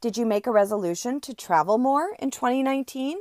Did 0.00 0.16
you 0.16 0.26
make 0.26 0.46
a 0.46 0.52
resolution 0.52 1.20
to 1.22 1.34
travel 1.34 1.76
more 1.76 2.14
in 2.20 2.30
2019? 2.30 3.18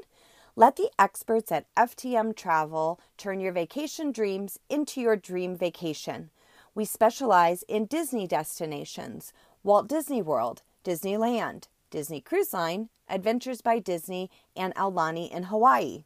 Let 0.56 0.76
the 0.76 0.92
experts 1.00 1.52
at 1.52 1.66
FTM 1.76 2.36
Travel 2.36 3.00
turn 3.18 3.40
your 3.40 3.52
vacation 3.52 4.12
dreams 4.12 4.60
into 4.70 5.02
your 5.02 5.16
dream 5.16 5.56
vacation. 5.58 6.30
We 6.76 6.86
specialize 6.86 7.64
in 7.64 7.88
Disney 7.88 8.28
destinations 8.28 9.34
Walt 9.64 9.88
Disney 9.88 10.22
World, 10.22 10.62
Disneyland, 10.86 11.64
Disney 11.90 12.22
Cruise 12.22 12.54
Line, 12.54 12.90
Adventures 13.10 13.62
by 13.62 13.80
Disney, 13.80 14.30
and 14.56 14.76
Aulani 14.76 15.32
in 15.32 15.44
Hawaii. 15.44 16.04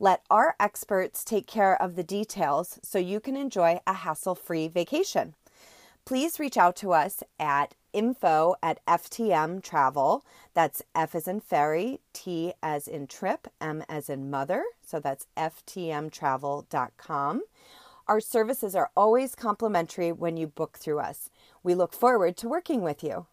Let 0.00 0.22
our 0.30 0.56
experts 0.58 1.24
take 1.24 1.46
care 1.46 1.80
of 1.80 1.94
the 1.94 2.02
details 2.02 2.78
so 2.82 2.98
you 2.98 3.20
can 3.20 3.36
enjoy 3.36 3.80
a 3.86 3.92
hassle 3.92 4.34
free 4.34 4.66
vacation. 4.66 5.34
Please 6.06 6.38
reach 6.38 6.56
out 6.56 6.76
to 6.76 6.92
us 6.92 7.24
at 7.40 7.74
info 7.92 8.54
at 8.62 8.78
FTM 8.86 9.60
Travel. 9.60 10.24
That's 10.54 10.80
F 10.94 11.16
as 11.16 11.26
in 11.26 11.40
ferry, 11.40 11.98
T 12.12 12.52
as 12.62 12.86
in 12.86 13.08
trip, 13.08 13.48
M 13.60 13.82
as 13.88 14.08
in 14.08 14.30
mother. 14.30 14.62
So 14.86 15.00
that's 15.00 15.26
FTMtravel.com. 15.36 17.42
Our 18.06 18.20
services 18.20 18.76
are 18.76 18.92
always 18.96 19.34
complimentary 19.34 20.12
when 20.12 20.36
you 20.36 20.46
book 20.46 20.78
through 20.78 21.00
us. 21.00 21.28
We 21.64 21.74
look 21.74 21.92
forward 21.92 22.36
to 22.36 22.48
working 22.48 22.82
with 22.82 23.02
you. 23.02 23.26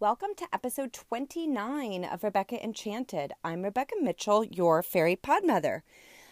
Welcome 0.00 0.30
to 0.38 0.48
episode 0.50 0.94
29 0.94 2.06
of 2.06 2.24
Rebecca 2.24 2.64
Enchanted. 2.64 3.34
I'm 3.44 3.60
Rebecca 3.60 3.96
Mitchell, 4.00 4.44
your 4.44 4.82
fairy 4.82 5.14
podmother. 5.14 5.82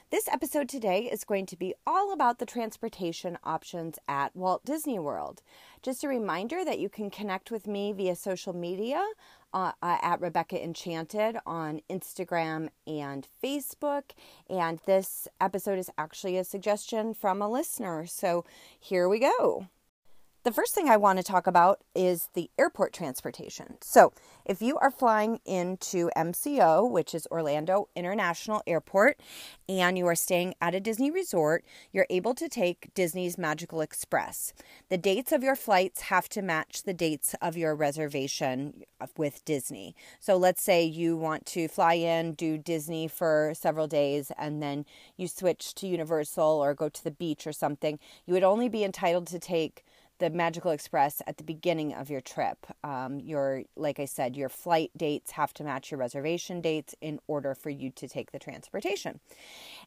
This 0.09 0.27
episode 0.27 0.71
today 0.71 1.01
is 1.01 1.25
going 1.25 1.45
to 1.45 1.57
be 1.59 1.75
all 1.87 2.11
about 2.11 2.39
the 2.39 2.47
transportation 2.47 3.37
options 3.45 3.99
at 4.09 4.35
Walt 4.35 4.65
Disney 4.65 4.99
World. 4.99 5.43
Just 5.83 6.03
a 6.03 6.09
reminder 6.09 6.65
that 6.65 6.79
you 6.79 6.89
can 6.89 7.11
connect 7.11 7.51
with 7.51 7.67
me 7.67 7.93
via 7.93 8.17
social 8.17 8.55
media 8.55 9.07
uh, 9.53 9.73
uh, 9.83 9.99
at 10.01 10.23
Rebecca 10.23 10.65
Enchanted 10.65 11.37
on 11.45 11.83
Instagram 11.91 12.71
and 12.87 13.29
Facebook. 13.45 14.13
And 14.49 14.79
this 14.87 15.29
episode 15.43 15.79
is 15.79 15.91
actually 15.99 16.39
a 16.39 16.45
suggestion 16.45 17.13
from 17.13 17.43
a 17.43 17.51
listener. 17.51 18.07
So 18.07 18.47
here 18.81 19.11
we 19.11 19.19
go. 19.19 19.67
The 20.49 20.55
first 20.55 20.75
thing 20.75 20.89
I 20.89 20.97
want 20.97 21.19
to 21.19 21.23
talk 21.23 21.47
about 21.47 21.83
is 21.95 22.31
the 22.33 22.51
airport 22.59 22.95
transportation. 22.95 23.77
So, 23.83 24.15
if 24.47 24.63
you 24.63 24.79
are 24.79 24.91
flying 24.91 25.41
into 25.45 26.09
MCO, 26.17 26.91
which 26.91 27.15
is 27.15 27.29
Orlando 27.31 27.91
International 27.95 28.63
Airport, 28.67 29.21
and 29.69 29.99
you 29.99 30.07
are 30.07 30.15
staying 30.15 30.55
at 30.59 30.75
a 30.75 30.81
Disney 30.81 31.11
resort, 31.11 31.67
you're 31.93 32.07
able 32.09 32.35
to 32.35 32.49
take 32.49 32.89
Disney's 32.95 33.37
Magical 33.37 33.83
Express. 33.83 34.55
The 34.89 34.97
dates 34.97 35.33
of 35.33 35.43
your 35.43 35.55
flights 35.55 36.01
have 36.01 36.31
to 36.31 36.41
match 36.41 36.85
the 36.85 36.95
dates 36.95 37.35
of 37.43 37.59
your 37.59 37.75
reservation 37.75 38.85
with 39.19 39.45
Disney. 39.45 39.95
So, 40.19 40.39
let's 40.39 40.63
say 40.63 40.83
you 40.83 41.15
want 41.19 41.45
to 41.49 41.69
fly 41.69 41.93
in, 41.93 42.33
do 42.33 42.57
Disney 42.57 43.07
for 43.07 43.53
several 43.55 43.87
days, 43.87 44.33
and 44.39 44.63
then 44.63 44.87
you 45.19 45.29
switch 45.29 45.75
to 45.75 45.87
Universal 45.87 46.43
or 46.43 46.73
go 46.73 46.89
to 46.89 47.05
the 47.05 47.11
beach 47.11 47.47
or 47.47 47.53
something. 47.53 47.99
You 48.25 48.33
would 48.33 48.43
only 48.43 48.71
be 48.71 48.83
entitled 48.83 49.27
to 49.27 49.39
take 49.39 49.85
the 50.19 50.31
Magical 50.31 50.71
Express 50.71 51.23
at 51.27 51.37
the 51.37 51.45
beginning 51.45 51.95
of 51.95 52.11
your 52.11 52.21
trip. 52.21 52.67
Um, 52.85 53.21
your, 53.21 53.63
like 53.77 54.01
I 54.01 54.05
said, 54.05 54.37
your 54.37 54.49
flight 54.49 54.91
dates 54.97 55.33
have 55.33 55.53
to 55.55 55.65
match 55.65 55.91
your 55.91 55.99
reservation 55.99 56.61
dates 56.61 56.95
in 57.01 57.21
order 57.27 57.55
for 57.55 57.71
you 57.71 57.91
to 57.91 58.09
take 58.09 58.33
the 58.33 58.39
transportation. 58.39 59.21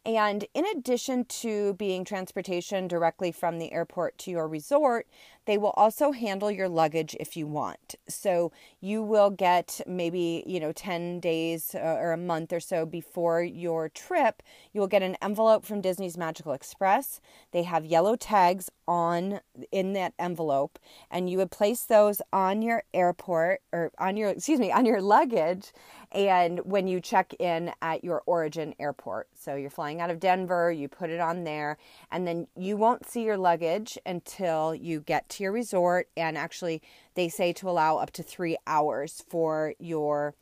And 0.06 0.46
in 0.54 0.66
addition 0.66 1.26
to 1.26 1.74
being 1.76 2.06
transportation 2.06 2.88
directly 2.88 3.32
from 3.32 3.60
the 3.60 3.72
airport 3.72 4.18
to 4.20 4.32
your 4.32 4.48
resort, 4.48 5.08
they 5.46 5.58
will 5.58 5.72
also 5.72 6.12
handle 6.12 6.52
your 6.52 6.70
luggage 6.70 7.16
if 7.20 7.36
you 7.36 7.48
want. 7.48 7.96
So 8.08 8.52
you 8.80 9.02
will 9.02 9.30
get 9.30 9.82
maybe, 9.88 10.44
you 10.46 10.60
know, 10.60 10.72
10 10.72 11.20
days 11.20 11.76
uh, 11.76 11.80
or 11.80 12.12
a 12.12 12.18
month 12.18 12.54
or 12.54 12.60
so 12.60 12.86
before 12.86 13.42
your 13.42 13.90
trip, 13.90 14.44
you 14.74 14.80
will 14.80 14.88
get 14.88 15.02
an 15.02 15.18
envelope 15.22 15.66
from 15.66 15.82
Disney's 15.82 16.18
Magical 16.18 16.54
Express. 16.54 17.20
They 17.52 17.64
have 17.64 17.86
yellow 17.86 18.16
tags 18.16 18.70
on 18.88 19.40
in 19.72 19.94
that 19.94 20.14
envelope 20.20 20.78
and 21.10 21.30
you 21.30 21.38
would 21.38 21.52
place 21.52 21.84
those 21.84 22.22
on 22.32 22.62
your 22.62 22.84
airport 22.94 23.62
or 23.72 23.92
on 23.98 24.18
your 24.18 24.30
excuse 24.30 24.60
me, 24.60 24.72
on 24.72 24.86
your 24.86 25.02
luggage 25.02 25.72
and 26.12 26.60
when 26.66 26.88
you 26.88 27.00
check 27.00 27.34
in 27.40 27.72
at 27.82 28.04
your 28.04 28.22
origin 28.26 28.76
airport. 28.80 29.28
So 29.34 29.56
you're 29.56 29.70
flying 29.70 30.02
out 30.02 30.10
of 30.10 30.20
Denver, 30.20 30.72
you 30.72 30.88
put 30.88 31.10
it 31.10 31.20
on 31.20 31.44
there, 31.46 31.78
and 32.12 32.28
then 32.28 32.48
you 32.56 32.76
won't 32.76 33.08
see 33.08 33.24
your 33.24 33.38
luggage 33.38 33.98
until 34.06 34.76
you 34.76 35.00
get 35.00 35.30
to 35.30 35.44
your 35.44 35.52
resort. 35.52 36.10
And 36.18 36.38
actually, 36.38 36.82
they 37.16 37.30
say 37.30 37.54
to 37.54 37.70
allow 37.70 37.98
up 37.98 38.12
to 38.12 38.24
three 38.24 38.58
hours 38.68 39.24
for 39.30 39.74
your 39.80 40.36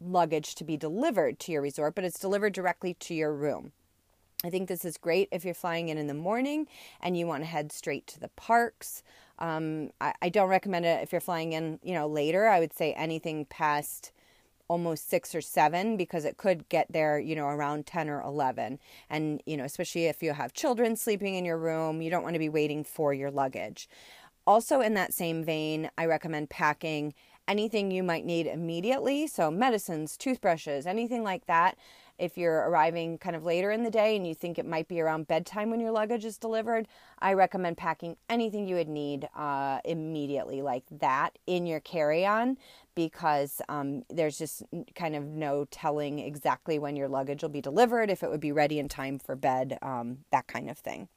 luggage 0.00 0.54
to 0.56 0.64
be 0.64 0.76
delivered 0.76 1.38
to 1.40 1.52
your 1.52 1.62
resort, 1.62 1.94
but 1.94 2.04
it's 2.04 2.18
delivered 2.18 2.52
directly 2.52 2.94
to 2.94 3.14
your 3.14 3.32
room. 3.32 3.72
I 4.42 4.50
think 4.50 4.68
this 4.68 4.84
is 4.84 4.98
great 4.98 5.28
if 5.32 5.44
you're 5.44 5.54
flying 5.54 5.88
in 5.88 5.96
in 5.96 6.06
the 6.06 6.14
morning 6.14 6.66
and 7.00 7.16
you 7.16 7.26
want 7.26 7.42
to 7.42 7.46
head 7.46 7.72
straight 7.72 8.06
to 8.08 8.20
the 8.20 8.28
parks. 8.28 9.02
Um, 9.38 9.90
I, 10.00 10.12
I, 10.20 10.28
don't 10.28 10.50
recommend 10.50 10.84
it 10.84 11.02
if 11.02 11.10
you're 11.10 11.20
flying 11.20 11.54
in, 11.54 11.80
you 11.82 11.94
know, 11.94 12.06
later. 12.06 12.46
I 12.46 12.60
would 12.60 12.72
say 12.72 12.92
anything 12.92 13.46
past 13.46 14.12
almost 14.68 15.08
six 15.08 15.34
or 15.34 15.40
seven 15.40 15.96
because 15.96 16.24
it 16.24 16.36
could 16.36 16.68
get 16.68 16.86
there, 16.90 17.18
you 17.18 17.36
know, 17.36 17.48
around 17.48 17.86
10 17.86 18.08
or 18.08 18.20
11. 18.22 18.78
And, 19.10 19.42
you 19.46 19.56
know, 19.56 19.64
especially 19.64 20.06
if 20.06 20.22
you 20.22 20.32
have 20.32 20.52
children 20.52 20.96
sleeping 20.96 21.34
in 21.34 21.44
your 21.44 21.58
room, 21.58 22.00
you 22.02 22.10
don't 22.10 22.22
want 22.22 22.34
to 22.34 22.38
be 22.40 22.48
waiting 22.48 22.84
for 22.84 23.12
your 23.12 23.30
luggage. 23.30 23.88
Also, 24.46 24.80
in 24.80 24.94
that 24.94 25.14
same 25.14 25.44
vein, 25.44 25.90
I 25.96 26.06
recommend 26.06 26.50
packing 26.50 27.14
anything 27.46 27.90
you 27.90 28.02
might 28.02 28.24
need 28.24 28.46
immediately. 28.46 29.26
So, 29.26 29.50
medicines, 29.50 30.16
toothbrushes, 30.16 30.86
anything 30.86 31.22
like 31.22 31.46
that 31.46 31.76
if 32.18 32.38
you're 32.38 32.68
arriving 32.68 33.18
kind 33.18 33.34
of 33.34 33.44
later 33.44 33.70
in 33.70 33.82
the 33.82 33.90
day 33.90 34.16
and 34.16 34.26
you 34.26 34.34
think 34.34 34.58
it 34.58 34.66
might 34.66 34.86
be 34.86 35.00
around 35.00 35.26
bedtime 35.26 35.70
when 35.70 35.80
your 35.80 35.90
luggage 35.90 36.24
is 36.24 36.38
delivered, 36.38 36.86
I 37.18 37.32
recommend 37.32 37.76
packing 37.76 38.16
anything 38.28 38.68
you 38.68 38.76
would 38.76 38.88
need 38.88 39.28
uh, 39.34 39.80
immediately, 39.84 40.62
like 40.62 40.84
that, 40.90 41.38
in 41.46 41.66
your 41.66 41.80
carry 41.80 42.24
on 42.24 42.56
because 42.94 43.60
um, 43.68 44.02
there's 44.08 44.38
just 44.38 44.62
kind 44.94 45.16
of 45.16 45.24
no 45.24 45.66
telling 45.70 46.18
exactly 46.18 46.78
when 46.78 46.96
your 46.96 47.08
luggage 47.08 47.42
will 47.42 47.48
be 47.48 47.60
delivered, 47.60 48.10
if 48.10 48.22
it 48.22 48.30
would 48.30 48.40
be 48.40 48.52
ready 48.52 48.78
in 48.78 48.88
time 48.88 49.18
for 49.18 49.34
bed, 49.36 49.78
um, 49.82 50.18
that 50.30 50.46
kind 50.46 50.70
of 50.70 50.78
thing. 50.78 51.08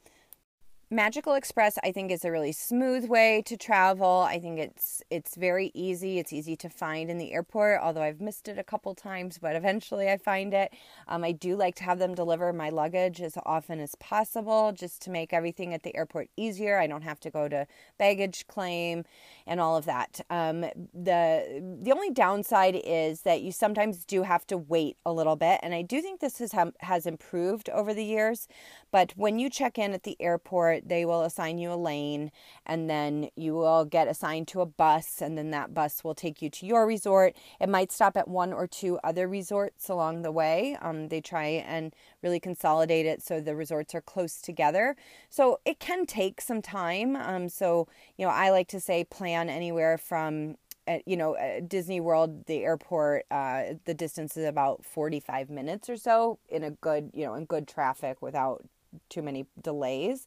Magical 0.90 1.34
Express 1.34 1.76
I 1.84 1.92
think 1.92 2.10
is 2.10 2.24
a 2.24 2.30
really 2.32 2.52
smooth 2.52 3.10
way 3.10 3.42
to 3.44 3.58
travel. 3.58 4.24
I 4.26 4.40
think 4.40 4.58
it's 4.58 5.02
it's 5.10 5.36
very 5.36 5.70
easy. 5.74 6.18
It's 6.18 6.32
easy 6.32 6.56
to 6.56 6.70
find 6.70 7.10
in 7.10 7.18
the 7.18 7.32
airport, 7.32 7.80
although 7.82 8.00
I've 8.00 8.22
missed 8.22 8.48
it 8.48 8.58
a 8.58 8.64
couple 8.64 8.94
times, 8.94 9.38
but 9.38 9.54
eventually 9.54 10.08
I 10.08 10.16
find 10.16 10.54
it. 10.54 10.72
Um, 11.06 11.24
I 11.24 11.32
do 11.32 11.56
like 11.56 11.74
to 11.76 11.84
have 11.84 11.98
them 11.98 12.14
deliver 12.14 12.54
my 12.54 12.70
luggage 12.70 13.20
as 13.20 13.36
often 13.44 13.80
as 13.80 13.96
possible 13.96 14.72
just 14.72 15.02
to 15.02 15.10
make 15.10 15.34
everything 15.34 15.74
at 15.74 15.82
the 15.82 15.94
airport 15.94 16.30
easier. 16.38 16.78
I 16.78 16.86
don't 16.86 17.02
have 17.02 17.20
to 17.20 17.30
go 17.30 17.48
to 17.48 17.66
baggage 17.98 18.46
claim 18.46 19.04
and 19.46 19.60
all 19.60 19.76
of 19.76 19.84
that. 19.84 20.22
Um, 20.30 20.62
the 20.94 21.78
the 21.82 21.92
only 21.92 22.10
downside 22.10 22.80
is 22.82 23.22
that 23.22 23.42
you 23.42 23.52
sometimes 23.52 24.06
do 24.06 24.22
have 24.22 24.46
to 24.46 24.56
wait 24.56 24.96
a 25.04 25.12
little 25.12 25.36
bit, 25.36 25.60
and 25.62 25.74
I 25.74 25.82
do 25.82 26.00
think 26.00 26.20
this 26.20 26.38
has 26.38 26.54
has 26.80 27.04
improved 27.04 27.68
over 27.68 27.92
the 27.92 28.04
years. 28.04 28.48
But 28.90 29.12
when 29.16 29.38
you 29.38 29.50
check 29.50 29.76
in 29.78 29.92
at 29.92 30.04
the 30.04 30.16
airport, 30.18 30.77
they 30.86 31.04
will 31.04 31.22
assign 31.22 31.58
you 31.58 31.72
a 31.72 31.76
lane 31.76 32.30
and 32.66 32.88
then 32.88 33.30
you 33.36 33.54
will 33.54 33.84
get 33.84 34.08
assigned 34.08 34.48
to 34.48 34.60
a 34.60 34.66
bus, 34.66 35.22
and 35.22 35.38
then 35.38 35.50
that 35.50 35.72
bus 35.72 36.04
will 36.04 36.14
take 36.14 36.42
you 36.42 36.50
to 36.50 36.66
your 36.66 36.86
resort. 36.86 37.34
It 37.60 37.68
might 37.68 37.90
stop 37.90 38.16
at 38.16 38.28
one 38.28 38.52
or 38.52 38.66
two 38.66 38.98
other 39.02 39.26
resorts 39.26 39.88
along 39.88 40.22
the 40.22 40.30
way. 40.30 40.76
Um, 40.80 41.08
they 41.08 41.20
try 41.20 41.46
and 41.46 41.94
really 42.22 42.40
consolidate 42.40 43.06
it 43.06 43.22
so 43.22 43.40
the 43.40 43.56
resorts 43.56 43.94
are 43.94 44.00
close 44.00 44.40
together. 44.40 44.96
So 45.30 45.60
it 45.64 45.78
can 45.80 46.06
take 46.06 46.40
some 46.40 46.60
time. 46.60 47.16
Um, 47.16 47.48
so, 47.48 47.88
you 48.16 48.26
know, 48.26 48.32
I 48.32 48.50
like 48.50 48.68
to 48.68 48.80
say 48.80 49.04
plan 49.04 49.48
anywhere 49.48 49.96
from 49.96 50.56
at, 50.86 51.06
you 51.06 51.16
know, 51.16 51.36
Disney 51.66 52.00
World, 52.00 52.46
the 52.46 52.64
airport, 52.64 53.24
uh, 53.30 53.74
the 53.84 53.94
distance 53.94 54.36
is 54.36 54.46
about 54.46 54.84
45 54.84 55.50
minutes 55.50 55.88
or 55.88 55.96
so 55.96 56.38
in 56.48 56.64
a 56.64 56.70
good, 56.70 57.10
you 57.14 57.24
know, 57.24 57.34
in 57.34 57.44
good 57.44 57.68
traffic 57.68 58.20
without 58.20 58.64
too 59.10 59.22
many 59.22 59.46
delays 59.60 60.26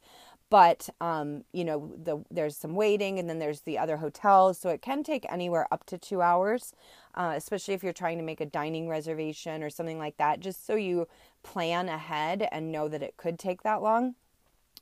but 0.52 0.90
um, 1.02 1.46
you 1.54 1.66
know 1.66 1.94
the, 2.04 2.24
there's 2.32 2.58
some 2.58 2.76
waiting 2.76 3.20
and 3.20 3.30
then 3.30 3.40
there's 3.40 3.62
the 3.62 3.80
other 3.80 3.98
hotels 3.98 4.60
so 4.60 4.70
it 4.70 4.84
can 4.84 5.04
take 5.04 5.26
anywhere 5.32 5.68
up 5.72 5.86
to 5.88 5.98
two 5.98 6.22
hours 6.22 6.74
uh, 7.16 7.34
especially 7.36 7.76
if 7.76 7.84
you're 7.84 7.94
trying 7.94 8.20
to 8.20 8.26
make 8.26 8.42
a 8.42 8.48
dining 8.48 8.90
reservation 8.90 9.64
or 9.64 9.72
something 9.72 10.00
like 10.00 10.18
that 10.18 10.42
just 10.42 10.66
so 10.68 10.76
you 10.76 11.08
plan 11.44 11.90
ahead 11.90 12.48
and 12.52 12.72
know 12.72 12.90
that 12.90 13.04
it 13.04 13.18
could 13.18 13.40
take 13.40 13.64
that 13.64 13.82
long 13.84 14.16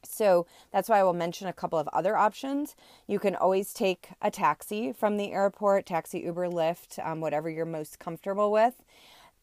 So 0.03 0.47
that's 0.71 0.89
why 0.89 0.99
I 0.99 1.03
will 1.03 1.13
mention 1.13 1.47
a 1.47 1.53
couple 1.53 1.79
of 1.79 1.89
other 1.89 2.17
options. 2.17 2.75
You 3.07 3.19
can 3.19 3.35
always 3.35 3.73
take 3.73 4.09
a 4.21 4.31
taxi 4.31 4.93
from 4.93 5.17
the 5.17 5.31
airport, 5.33 5.85
taxi, 5.85 6.21
Uber, 6.21 6.47
Lyft, 6.47 7.05
um, 7.05 7.21
whatever 7.21 7.49
you're 7.49 7.65
most 7.65 7.99
comfortable 7.99 8.51
with. 8.51 8.81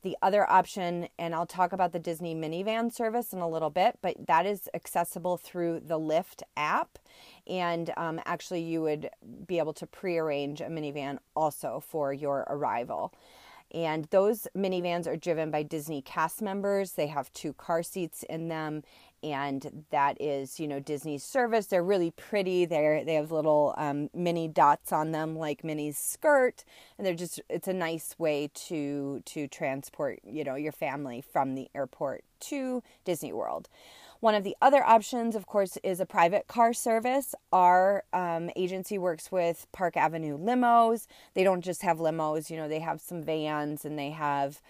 The 0.06 0.16
other 0.22 0.48
option, 0.48 1.08
and 1.18 1.34
I'll 1.34 1.46
talk 1.46 1.72
about 1.72 1.90
the 1.90 1.98
Disney 1.98 2.32
minivan 2.32 2.94
service 2.94 3.32
in 3.32 3.40
a 3.40 3.48
little 3.48 3.70
bit, 3.70 3.98
but 4.02 4.14
that 4.28 4.46
is 4.46 4.68
accessible 4.72 5.36
through 5.36 5.80
the 5.80 5.98
Lyft 5.98 6.44
app. 6.56 7.00
And 7.48 7.92
um, 7.96 8.20
actually, 8.24 8.62
you 8.62 8.82
would 8.82 9.10
be 9.48 9.58
able 9.58 9.72
to 9.72 9.84
prearrange 9.84 10.60
a 10.60 10.66
minivan 10.66 11.18
also 11.34 11.82
for 11.84 12.12
your 12.12 12.46
arrival. 12.48 13.12
And 13.74 14.04
those 14.10 14.46
minivans 14.56 15.08
are 15.08 15.16
driven 15.16 15.50
by 15.50 15.64
Disney 15.64 16.02
cast 16.02 16.40
members. 16.40 16.92
They 16.92 17.08
have 17.08 17.32
two 17.32 17.52
car 17.52 17.82
seats 17.82 18.22
in 18.30 18.46
them, 18.46 18.84
and 19.32 19.84
that 19.90 20.20
is 20.20 20.58
you 20.61 20.69
know 20.69 20.81
disney's 20.81 21.23
service 21.23 21.67
they're 21.67 21.82
really 21.82 22.11
pretty 22.11 22.64
they're 22.64 23.05
they 23.05 23.14
have 23.14 23.31
little 23.32 23.75
um, 23.76 24.08
mini 24.14 24.49
dots 24.49 24.93
on 24.93 25.12
them 25.12 25.37
like 25.37 25.64
minnie's 25.64 25.99
skirt 25.99 26.64
and 26.99 27.06
they're 27.06 27.14
just 27.14 27.40
it's 27.49 27.69
a 27.69 27.73
nice 27.73 28.14
way 28.19 28.50
to 28.55 29.23
to 29.25 29.46
transport 29.49 30.19
you 30.25 30.44
know 30.44 30.55
your 30.55 30.73
family 30.73 31.20
from 31.20 31.55
the 31.55 31.69
airport 31.75 32.25
to 32.40 32.82
disney 33.05 33.32
world 33.32 33.69
one 34.20 34.34
of 34.34 34.44
the 34.44 34.56
other 34.62 34.82
options, 34.82 35.37
of 35.37 35.46
course, 35.46 35.76
is 35.82 36.00
a 36.00 36.06
private 36.06 36.46
car 36.46 36.73
service. 36.73 37.34
Our 37.52 38.05
um, 38.12 38.50
agency 38.56 38.99
works 38.99 39.31
with 39.31 39.67
Park 39.73 39.96
Avenue 39.96 40.38
limos. 40.38 41.06
They 41.34 41.44
don't 41.44 41.62
just 41.62 41.82
have 41.82 41.99
limos, 41.99 42.50
you 42.50 42.56
know, 42.56 42.69
they 42.69 42.81
have 42.81 43.00
some 43.00 43.23
vans 43.23 43.84
and 43.84 43.99
they 43.99 44.11
have 44.11 44.61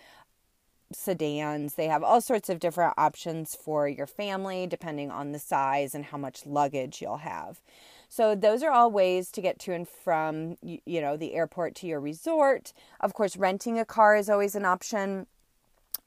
sedans. 0.92 1.74
They 1.74 1.88
have 1.88 2.02
all 2.02 2.20
sorts 2.20 2.48
of 2.48 2.60
different 2.60 2.94
options 2.96 3.54
for 3.54 3.88
your 3.88 4.06
family, 4.06 4.66
depending 4.66 5.10
on 5.10 5.32
the 5.32 5.38
size 5.38 5.94
and 5.94 6.04
how 6.04 6.18
much 6.18 6.46
luggage 6.46 7.00
you'll 7.02 7.18
have. 7.18 7.60
So 8.08 8.34
those 8.34 8.62
are 8.62 8.70
all 8.70 8.90
ways 8.90 9.30
to 9.32 9.40
get 9.40 9.58
to 9.60 9.72
and 9.72 9.88
from 9.88 10.56
you 10.62 11.00
know 11.00 11.16
the 11.16 11.34
airport 11.34 11.74
to 11.76 11.86
your 11.86 12.00
resort. 12.00 12.72
Of 13.00 13.14
course, 13.14 13.36
renting 13.36 13.78
a 13.78 13.84
car 13.84 14.16
is 14.16 14.30
always 14.30 14.54
an 14.54 14.64
option. 14.64 15.26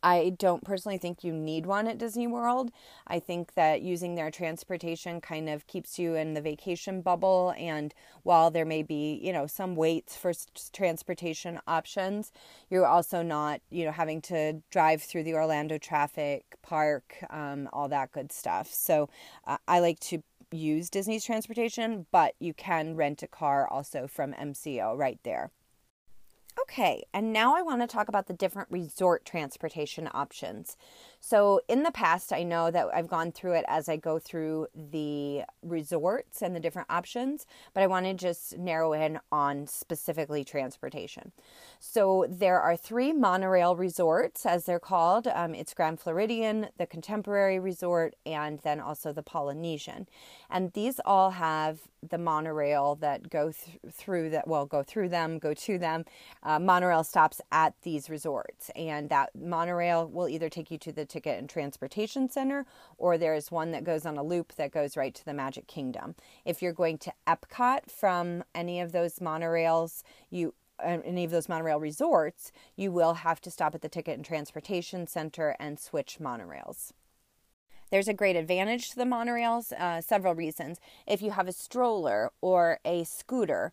I 0.02 0.36
don't 0.38 0.64
personally 0.64 0.98
think 0.98 1.24
you 1.24 1.34
need 1.34 1.66
one 1.66 1.88
at 1.88 1.98
Disney 1.98 2.28
World. 2.28 2.72
I 3.08 3.20
think 3.20 3.54
that 3.56 3.82
using 3.82 4.16
their 4.16 4.32
transportation 4.32 5.20
kind 5.22 5.50
of 5.50 5.68
keeps 5.68 6.00
you 6.00 6.16
in 6.16 6.34
the 6.34 6.42
vacation 6.42 7.02
bubble. 7.02 7.54
And 7.58 7.94
while 8.24 8.52
there 8.52 8.66
may 8.66 8.84
be, 8.84 9.20
you 9.22 9.34
know, 9.34 9.48
some 9.48 9.76
waits 9.76 10.16
for 10.16 10.32
transportation 10.72 11.60
options, 11.68 12.32
you're 12.70 12.88
also 12.88 13.22
not, 13.22 13.62
you 13.70 13.86
know, 13.86 13.92
having 13.92 14.22
to 14.24 14.62
drive 14.72 15.02
through 15.02 15.24
the 15.24 15.34
Orlando 15.34 15.78
traffic, 15.78 16.46
park, 16.62 17.16
um, 17.30 17.70
all 17.74 17.90
that 17.90 18.12
good 18.12 18.32
stuff. 18.32 18.74
So 18.74 19.10
uh, 19.46 19.58
I 19.68 19.80
like 19.80 20.00
to 20.02 20.24
use 20.52 20.90
Disney's 20.90 21.26
transportation, 21.26 22.06
but 22.12 22.36
you 22.40 22.54
can 22.54 22.96
rent 22.96 23.22
a 23.24 23.28
car 23.28 23.68
also 23.68 24.08
from 24.08 24.34
MCO 24.34 24.98
right 24.98 25.20
there. 25.24 25.52
Okay, 26.58 27.04
and 27.14 27.32
now 27.32 27.56
I 27.56 27.62
want 27.62 27.82
to 27.82 27.88
talk 27.88 28.10
about 28.10 28.28
the 28.28 28.34
different 28.34 28.70
resort 28.72 29.26
transportation 29.26 30.10
options. 30.14 30.78
So, 31.22 31.62
in 31.68 31.84
the 31.84 31.92
past, 31.92 32.32
I 32.32 32.44
know 32.44 32.72
that 32.72 32.88
I've 32.94 33.10
gone 33.10 33.32
through 33.34 33.54
it 33.54 33.66
as 33.68 33.90
I 33.90 33.98
go 33.98 34.20
through 34.20 34.68
the 34.74 35.44
resorts 35.62 36.42
and 36.42 36.56
the 36.56 36.60
different 36.62 36.90
options, 36.90 37.46
but 37.74 37.84
I 37.84 37.88
want 37.88 38.06
to 38.06 38.14
just 38.14 38.58
narrow 38.58 38.94
in 38.94 39.20
on 39.32 39.68
specifically 39.68 40.46
transportation. 40.46 41.34
So, 41.80 42.26
there 42.30 42.62
are 42.62 42.78
three 42.78 43.12
monorail 43.12 43.76
resorts, 43.76 44.46
as 44.46 44.66
they're 44.66 44.80
called 44.80 45.28
um, 45.28 45.54
it's 45.54 45.74
Grand 45.74 46.00
Floridian, 46.00 46.68
the 46.78 46.86
Contemporary 46.86 47.60
Resort, 47.60 48.16
and 48.26 48.60
then 48.60 48.80
also 48.80 49.12
the 49.12 49.24
Polynesian. 49.24 50.08
And 50.50 50.72
these 50.72 51.02
all 51.04 51.32
have 51.32 51.82
the 52.08 52.18
monorail 52.18 52.96
that 52.96 53.30
go 53.30 53.52
th- 53.52 53.78
through 53.92 54.30
that, 54.30 54.48
well, 54.48 54.66
go 54.66 54.84
through 54.84 55.10
them, 55.10 55.38
go 55.38 55.54
to 55.54 55.78
them. 55.78 56.06
Uh, 56.50 56.58
monorail 56.58 57.04
stops 57.04 57.42
at 57.52 57.76
these 57.84 58.10
resorts, 58.10 58.72
and 58.76 59.08
that 59.10 59.30
monorail 59.36 60.08
will 60.08 60.28
either 60.28 60.50
take 60.50 60.72
you 60.72 60.80
to 60.80 60.92
the 60.92 61.06
Ticket 61.06 61.38
and 61.38 61.48
Transportation 61.48 62.28
Center, 62.28 62.66
or 62.98 63.20
there's 63.20 63.52
one 63.52 63.70
that 63.70 63.84
goes 63.84 64.04
on 64.04 64.18
a 64.18 64.24
loop 64.24 64.56
that 64.56 64.72
goes 64.72 64.98
right 64.98 65.14
to 65.14 65.24
the 65.24 65.34
Magic 65.36 65.68
Kingdom. 65.68 66.16
If 66.46 66.60
you're 66.60 66.74
going 66.74 66.98
to 67.00 67.14
Epcot 67.28 67.92
from 67.92 68.44
any 68.56 68.80
of 68.80 68.94
those 68.94 69.20
monorails, 69.20 70.02
you 70.32 70.56
uh, 70.80 70.98
any 71.06 71.24
of 71.24 71.30
those 71.30 71.50
monorail 71.50 71.80
resorts, 71.80 72.52
you 72.76 72.92
will 72.92 73.14
have 73.14 73.40
to 73.42 73.52
stop 73.52 73.76
at 73.76 73.82
the 73.82 73.90
Ticket 73.90 74.16
and 74.16 74.26
Transportation 74.26 75.06
Center 75.06 75.56
and 75.60 75.80
switch 75.80 76.18
monorails. 76.20 76.94
There's 77.92 78.08
a 78.08 78.14
great 78.14 78.36
advantage 78.36 78.90
to 78.90 78.96
the 78.96 79.04
monorails, 79.04 79.72
uh, 79.72 80.02
several 80.02 80.36
reasons. 80.36 80.80
If 81.08 81.22
you 81.22 81.32
have 81.32 81.48
a 81.48 81.52
stroller 81.52 82.32
or 82.42 82.80
a 82.86 83.04
scooter, 83.04 83.72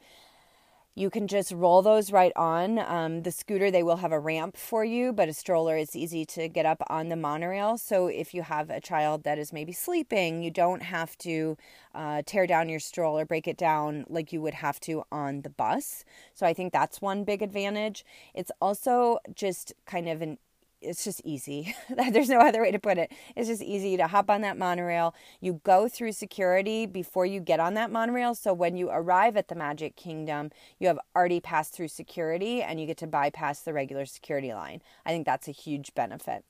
you 0.96 1.10
can 1.10 1.28
just 1.28 1.52
roll 1.52 1.82
those 1.82 2.10
right 2.10 2.32
on. 2.36 2.78
Um, 2.78 3.22
the 3.22 3.30
scooter, 3.30 3.70
they 3.70 3.82
will 3.82 3.98
have 3.98 4.12
a 4.12 4.18
ramp 4.18 4.56
for 4.56 4.82
you, 4.82 5.12
but 5.12 5.28
a 5.28 5.34
stroller 5.34 5.76
is 5.76 5.94
easy 5.94 6.24
to 6.24 6.48
get 6.48 6.64
up 6.64 6.82
on 6.88 7.10
the 7.10 7.16
monorail. 7.16 7.76
So 7.76 8.06
if 8.06 8.32
you 8.32 8.40
have 8.40 8.70
a 8.70 8.80
child 8.80 9.22
that 9.24 9.38
is 9.38 9.52
maybe 9.52 9.72
sleeping, 9.72 10.42
you 10.42 10.50
don't 10.50 10.82
have 10.82 11.16
to 11.18 11.58
uh, 11.94 12.22
tear 12.24 12.46
down 12.46 12.70
your 12.70 12.80
stroller, 12.80 13.26
break 13.26 13.46
it 13.46 13.58
down 13.58 14.06
like 14.08 14.32
you 14.32 14.40
would 14.40 14.54
have 14.54 14.80
to 14.80 15.02
on 15.12 15.42
the 15.42 15.50
bus. 15.50 16.02
So 16.32 16.46
I 16.46 16.54
think 16.54 16.72
that's 16.72 17.02
one 17.02 17.24
big 17.24 17.42
advantage. 17.42 18.02
It's 18.34 18.50
also 18.58 19.18
just 19.34 19.74
kind 19.84 20.08
of 20.08 20.22
an 20.22 20.38
it's 20.86 21.04
just 21.04 21.20
easy. 21.24 21.74
There's 22.10 22.28
no 22.28 22.38
other 22.38 22.62
way 22.62 22.70
to 22.70 22.78
put 22.78 22.98
it. 22.98 23.12
It's 23.34 23.48
just 23.48 23.62
easy 23.62 23.96
to 23.96 24.06
hop 24.06 24.30
on 24.30 24.40
that 24.42 24.56
monorail. 24.56 25.14
You 25.40 25.60
go 25.64 25.88
through 25.88 26.12
security 26.12 26.86
before 26.86 27.26
you 27.26 27.40
get 27.40 27.60
on 27.60 27.74
that 27.74 27.90
monorail. 27.90 28.34
So 28.34 28.54
when 28.54 28.76
you 28.76 28.88
arrive 28.90 29.36
at 29.36 29.48
the 29.48 29.54
Magic 29.54 29.96
Kingdom, 29.96 30.50
you 30.78 30.88
have 30.88 30.98
already 31.14 31.40
passed 31.40 31.74
through 31.74 31.88
security 31.88 32.62
and 32.62 32.80
you 32.80 32.86
get 32.86 32.96
to 32.98 33.06
bypass 33.06 33.60
the 33.60 33.72
regular 33.72 34.06
security 34.06 34.54
line. 34.54 34.80
I 35.04 35.10
think 35.10 35.26
that's 35.26 35.48
a 35.48 35.52
huge 35.52 35.94
benefit 35.94 36.44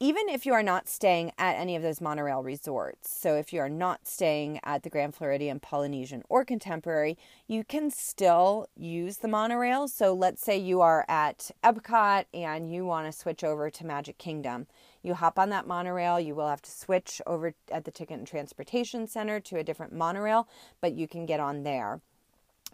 even 0.00 0.28
if 0.28 0.46
you 0.46 0.52
are 0.52 0.62
not 0.62 0.88
staying 0.88 1.32
at 1.38 1.56
any 1.56 1.74
of 1.74 1.82
those 1.82 2.00
monorail 2.00 2.42
resorts, 2.42 3.10
so 3.10 3.34
if 3.34 3.52
you 3.52 3.58
are 3.58 3.68
not 3.68 4.06
staying 4.06 4.60
at 4.62 4.84
the 4.84 4.90
Grand 4.90 5.14
Floridian, 5.14 5.58
Polynesian, 5.58 6.22
or 6.28 6.44
Contemporary, 6.44 7.18
you 7.48 7.64
can 7.64 7.90
still 7.90 8.68
use 8.76 9.16
the 9.16 9.26
monorail. 9.26 9.88
So 9.88 10.14
let's 10.14 10.40
say 10.40 10.56
you 10.56 10.80
are 10.80 11.04
at 11.08 11.50
Epcot 11.64 12.26
and 12.32 12.72
you 12.72 12.84
want 12.84 13.06
to 13.06 13.18
switch 13.18 13.42
over 13.42 13.70
to 13.70 13.86
Magic 13.86 14.18
Kingdom. 14.18 14.68
You 15.02 15.14
hop 15.14 15.36
on 15.36 15.50
that 15.50 15.66
monorail, 15.66 16.20
you 16.20 16.36
will 16.36 16.48
have 16.48 16.62
to 16.62 16.70
switch 16.70 17.20
over 17.26 17.54
at 17.72 17.84
the 17.84 17.90
Ticket 17.90 18.18
and 18.18 18.26
Transportation 18.26 19.08
Center 19.08 19.40
to 19.40 19.56
a 19.56 19.64
different 19.64 19.92
monorail, 19.92 20.46
but 20.80 20.92
you 20.92 21.08
can 21.08 21.26
get 21.26 21.40
on 21.40 21.64
there. 21.64 22.00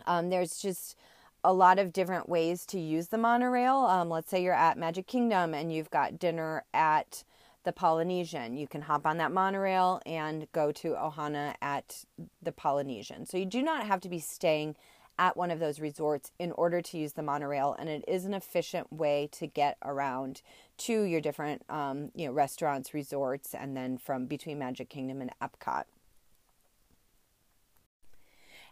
Um, 0.06 0.28
there's 0.28 0.58
just 0.58 0.96
a 1.44 1.52
lot 1.52 1.78
of 1.78 1.92
different 1.92 2.28
ways 2.28 2.64
to 2.66 2.80
use 2.80 3.08
the 3.08 3.18
monorail. 3.18 3.76
Um, 3.76 4.08
let's 4.08 4.30
say 4.30 4.42
you're 4.42 4.54
at 4.54 4.78
Magic 4.78 5.06
Kingdom 5.06 5.54
and 5.54 5.72
you've 5.72 5.90
got 5.90 6.18
dinner 6.18 6.64
at 6.72 7.22
the 7.64 7.72
Polynesian. 7.72 8.56
You 8.56 8.66
can 8.66 8.82
hop 8.82 9.06
on 9.06 9.18
that 9.18 9.32
monorail 9.32 10.00
and 10.06 10.46
go 10.52 10.72
to 10.72 10.94
Ohana 10.94 11.54
at 11.60 12.04
the 12.42 12.52
Polynesian. 12.52 13.26
So 13.26 13.36
you 13.36 13.46
do 13.46 13.62
not 13.62 13.86
have 13.86 14.00
to 14.00 14.08
be 14.08 14.18
staying 14.18 14.76
at 15.18 15.36
one 15.36 15.50
of 15.50 15.60
those 15.60 15.80
resorts 15.80 16.32
in 16.38 16.50
order 16.52 16.82
to 16.82 16.98
use 16.98 17.12
the 17.12 17.22
monorail, 17.22 17.76
and 17.78 17.88
it 17.88 18.04
is 18.08 18.24
an 18.24 18.34
efficient 18.34 18.92
way 18.92 19.28
to 19.30 19.46
get 19.46 19.76
around 19.84 20.42
to 20.76 21.02
your 21.02 21.20
different, 21.20 21.62
um, 21.68 22.10
you 22.16 22.26
know, 22.26 22.32
restaurants, 22.32 22.92
resorts, 22.92 23.54
and 23.54 23.76
then 23.76 23.96
from 23.96 24.26
between 24.26 24.58
Magic 24.58 24.88
Kingdom 24.88 25.20
and 25.20 25.30
Epcot. 25.40 25.84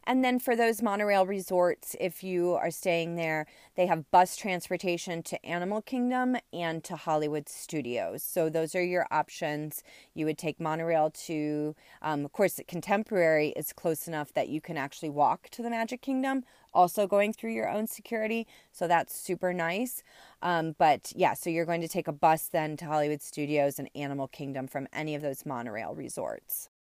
And 0.04 0.24
then 0.24 0.40
for 0.40 0.56
those 0.56 0.82
monorail 0.82 1.26
resorts, 1.26 1.94
if 2.00 2.24
you 2.24 2.54
are 2.54 2.72
staying 2.72 3.14
there, 3.14 3.46
they 3.76 3.86
have 3.86 4.10
bus 4.10 4.36
transportation 4.36 5.22
to 5.22 5.46
Animal 5.46 5.80
Kingdom 5.80 6.36
and 6.52 6.82
to 6.84 6.96
Hollywood 6.96 7.48
Studios. 7.48 8.22
So 8.22 8.48
those 8.48 8.74
are 8.74 8.82
your 8.82 9.06
options. 9.12 9.84
You 10.12 10.26
would 10.26 10.38
take 10.38 10.58
monorail 10.58 11.10
to, 11.26 11.76
um, 12.02 12.24
of 12.24 12.32
course, 12.32 12.60
Contemporary 12.66 13.50
is 13.50 13.72
close 13.72 14.08
enough 14.08 14.32
that 14.32 14.48
you 14.48 14.60
can 14.60 14.76
actually 14.76 15.10
walk 15.10 15.48
to 15.50 15.62
the 15.62 15.70
Magic 15.70 16.02
Kingdom, 16.02 16.42
also 16.74 17.06
going 17.06 17.32
through 17.32 17.52
your 17.52 17.70
own 17.70 17.86
security. 17.86 18.48
So 18.72 18.88
that's 18.88 19.16
super 19.16 19.54
nice. 19.54 20.02
Um, 20.42 20.74
but 20.78 21.12
yeah, 21.14 21.34
so 21.34 21.48
you're 21.48 21.64
going 21.64 21.80
to 21.80 21.88
take 21.88 22.08
a 22.08 22.12
bus 22.12 22.48
then 22.48 22.76
to 22.78 22.86
Hollywood 22.86 23.22
Studios 23.22 23.78
and 23.78 23.88
Animal 23.94 24.26
Kingdom 24.26 24.66
from 24.66 24.88
any 24.92 25.14
of 25.14 25.22
those 25.22 25.46
monorail 25.46 25.94
resorts. 25.94 26.70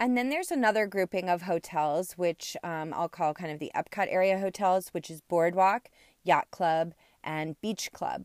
And 0.00 0.16
then 0.16 0.30
there's 0.30 0.50
another 0.50 0.86
grouping 0.86 1.28
of 1.28 1.42
hotels, 1.42 2.14
which 2.14 2.56
um, 2.64 2.94
I'll 2.94 3.10
call 3.10 3.34
kind 3.34 3.52
of 3.52 3.58
the 3.58 3.70
Epcot 3.76 4.06
area 4.08 4.38
hotels, 4.38 4.88
which 4.92 5.10
is 5.10 5.20
Boardwalk, 5.20 5.90
Yacht 6.24 6.50
Club, 6.50 6.94
and 7.24 7.60
Beach 7.60 7.90
Club. 7.92 8.24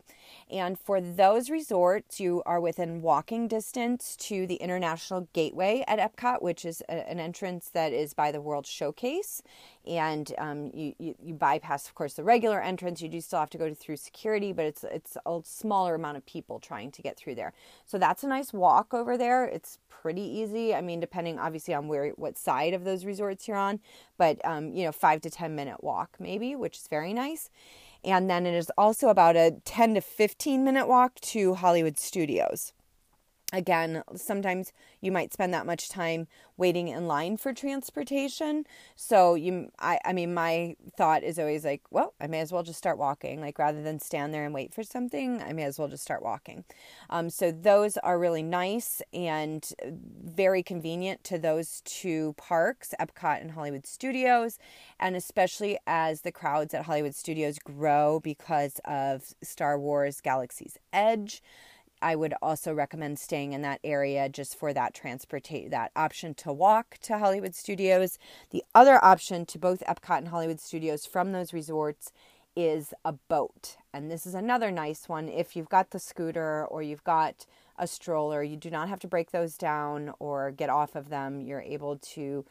And 0.50 0.78
for 0.78 1.00
those 1.00 1.50
resorts, 1.50 2.20
you 2.20 2.42
are 2.46 2.60
within 2.60 3.02
walking 3.02 3.48
distance 3.48 4.16
to 4.16 4.46
the 4.46 4.56
International 4.56 5.28
Gateway 5.32 5.84
at 5.86 5.98
Epcot, 5.98 6.42
which 6.42 6.64
is 6.64 6.82
a, 6.88 7.08
an 7.08 7.18
entrance 7.18 7.70
that 7.70 7.92
is 7.92 8.14
by 8.14 8.32
the 8.32 8.40
World 8.40 8.66
Showcase. 8.66 9.42
And 9.86 10.32
um, 10.38 10.70
you, 10.74 10.94
you, 10.98 11.14
you, 11.22 11.34
bypass, 11.34 11.86
of 11.86 11.94
course, 11.94 12.14
the 12.14 12.24
regular 12.24 12.60
entrance. 12.60 13.00
You 13.00 13.08
do 13.08 13.20
still 13.20 13.38
have 13.38 13.50
to 13.50 13.58
go 13.58 13.72
through 13.72 13.96
security, 13.98 14.52
but 14.52 14.64
it's 14.64 14.84
it's 14.84 15.16
a 15.24 15.40
smaller 15.44 15.94
amount 15.94 16.16
of 16.16 16.26
people 16.26 16.58
trying 16.58 16.90
to 16.90 17.02
get 17.02 17.16
through 17.16 17.36
there. 17.36 17.52
So 17.86 17.96
that's 17.96 18.24
a 18.24 18.28
nice 18.28 18.52
walk 18.52 18.92
over 18.92 19.16
there. 19.16 19.44
It's 19.44 19.78
pretty 19.88 20.22
easy. 20.22 20.74
I 20.74 20.80
mean, 20.80 20.98
depending 20.98 21.38
obviously 21.38 21.72
on 21.72 21.86
where 21.86 22.10
what 22.10 22.36
side 22.36 22.74
of 22.74 22.84
those 22.84 23.04
resorts 23.04 23.46
you're 23.46 23.56
on, 23.56 23.78
but 24.18 24.44
um, 24.44 24.74
you 24.74 24.84
know, 24.84 24.92
five 24.92 25.20
to 25.20 25.30
ten 25.30 25.54
minute 25.54 25.84
walk 25.84 26.16
maybe, 26.18 26.56
which 26.56 26.78
is 26.78 26.88
very 26.88 27.12
nice. 27.12 27.50
And 28.04 28.30
then 28.30 28.46
it 28.46 28.54
is 28.54 28.70
also 28.78 29.08
about 29.08 29.36
a 29.36 29.56
10 29.64 29.94
to 29.94 30.00
15 30.00 30.64
minute 30.64 30.86
walk 30.86 31.16
to 31.16 31.54
Hollywood 31.54 31.98
Studios 31.98 32.72
again 33.56 34.02
sometimes 34.14 34.72
you 35.00 35.10
might 35.10 35.32
spend 35.32 35.52
that 35.54 35.66
much 35.66 35.88
time 35.88 36.28
waiting 36.58 36.88
in 36.88 37.06
line 37.06 37.36
for 37.36 37.52
transportation. 37.52 38.64
So 38.94 39.34
you 39.34 39.70
I, 39.78 39.98
I 40.04 40.12
mean 40.12 40.34
my 40.34 40.76
thought 40.96 41.22
is 41.22 41.38
always 41.38 41.64
like 41.64 41.82
well 41.90 42.14
i 42.20 42.26
may 42.26 42.40
as 42.40 42.52
well 42.52 42.62
just 42.62 42.78
start 42.78 42.98
walking. 42.98 43.40
Like 43.40 43.58
rather 43.58 43.82
than 43.82 43.98
stand 43.98 44.32
there 44.34 44.44
and 44.44 44.54
wait 44.54 44.74
for 44.74 44.82
something 44.82 45.42
i 45.42 45.52
may 45.52 45.64
as 45.64 45.78
well 45.78 45.88
just 45.88 46.02
start 46.02 46.22
walking. 46.22 46.64
Um, 47.10 47.30
so 47.30 47.50
those 47.50 47.96
are 47.98 48.18
really 48.18 48.42
nice 48.42 49.00
and 49.12 49.66
very 50.22 50.62
convenient 50.62 51.24
to 51.24 51.38
those 51.38 51.80
two 51.84 52.34
parks 52.36 52.94
epcot 53.00 53.40
and 53.40 53.52
hollywood 53.52 53.86
studios 53.86 54.58
and 55.00 55.16
especially 55.16 55.78
as 55.86 56.20
the 56.22 56.32
crowds 56.32 56.74
at 56.74 56.84
hollywood 56.84 57.14
studios 57.14 57.58
grow 57.58 58.20
because 58.20 58.80
of 58.84 59.34
star 59.42 59.78
wars 59.78 60.20
galaxy's 60.20 60.76
edge 60.92 61.42
I 62.02 62.16
would 62.16 62.34
also 62.42 62.72
recommend 62.72 63.18
staying 63.18 63.52
in 63.52 63.62
that 63.62 63.80
area 63.82 64.28
just 64.28 64.58
for 64.58 64.72
that 64.72 64.94
transportation, 64.94 65.70
that 65.70 65.92
option 65.96 66.34
to 66.34 66.52
walk 66.52 66.98
to 67.02 67.18
Hollywood 67.18 67.54
Studios. 67.54 68.18
The 68.50 68.64
other 68.74 69.02
option 69.04 69.46
to 69.46 69.58
both 69.58 69.82
Epcot 69.86 70.18
and 70.18 70.28
Hollywood 70.28 70.60
Studios 70.60 71.06
from 71.06 71.32
those 71.32 71.52
resorts 71.52 72.12
is 72.54 72.94
a 73.04 73.12
boat. 73.12 73.76
And 73.92 74.10
this 74.10 74.26
is 74.26 74.34
another 74.34 74.70
nice 74.70 75.08
one 75.08 75.28
if 75.28 75.56
you've 75.56 75.68
got 75.68 75.90
the 75.90 75.98
scooter 75.98 76.66
or 76.66 76.82
you've 76.82 77.04
got 77.04 77.46
a 77.78 77.86
stroller, 77.86 78.42
you 78.42 78.56
do 78.56 78.70
not 78.70 78.88
have 78.88 79.00
to 79.00 79.06
break 79.06 79.30
those 79.30 79.56
down 79.56 80.12
or 80.18 80.50
get 80.50 80.70
off 80.70 80.96
of 80.96 81.10
them. 81.10 81.40
You're 81.40 81.60
able 81.60 81.98
to 81.98 82.44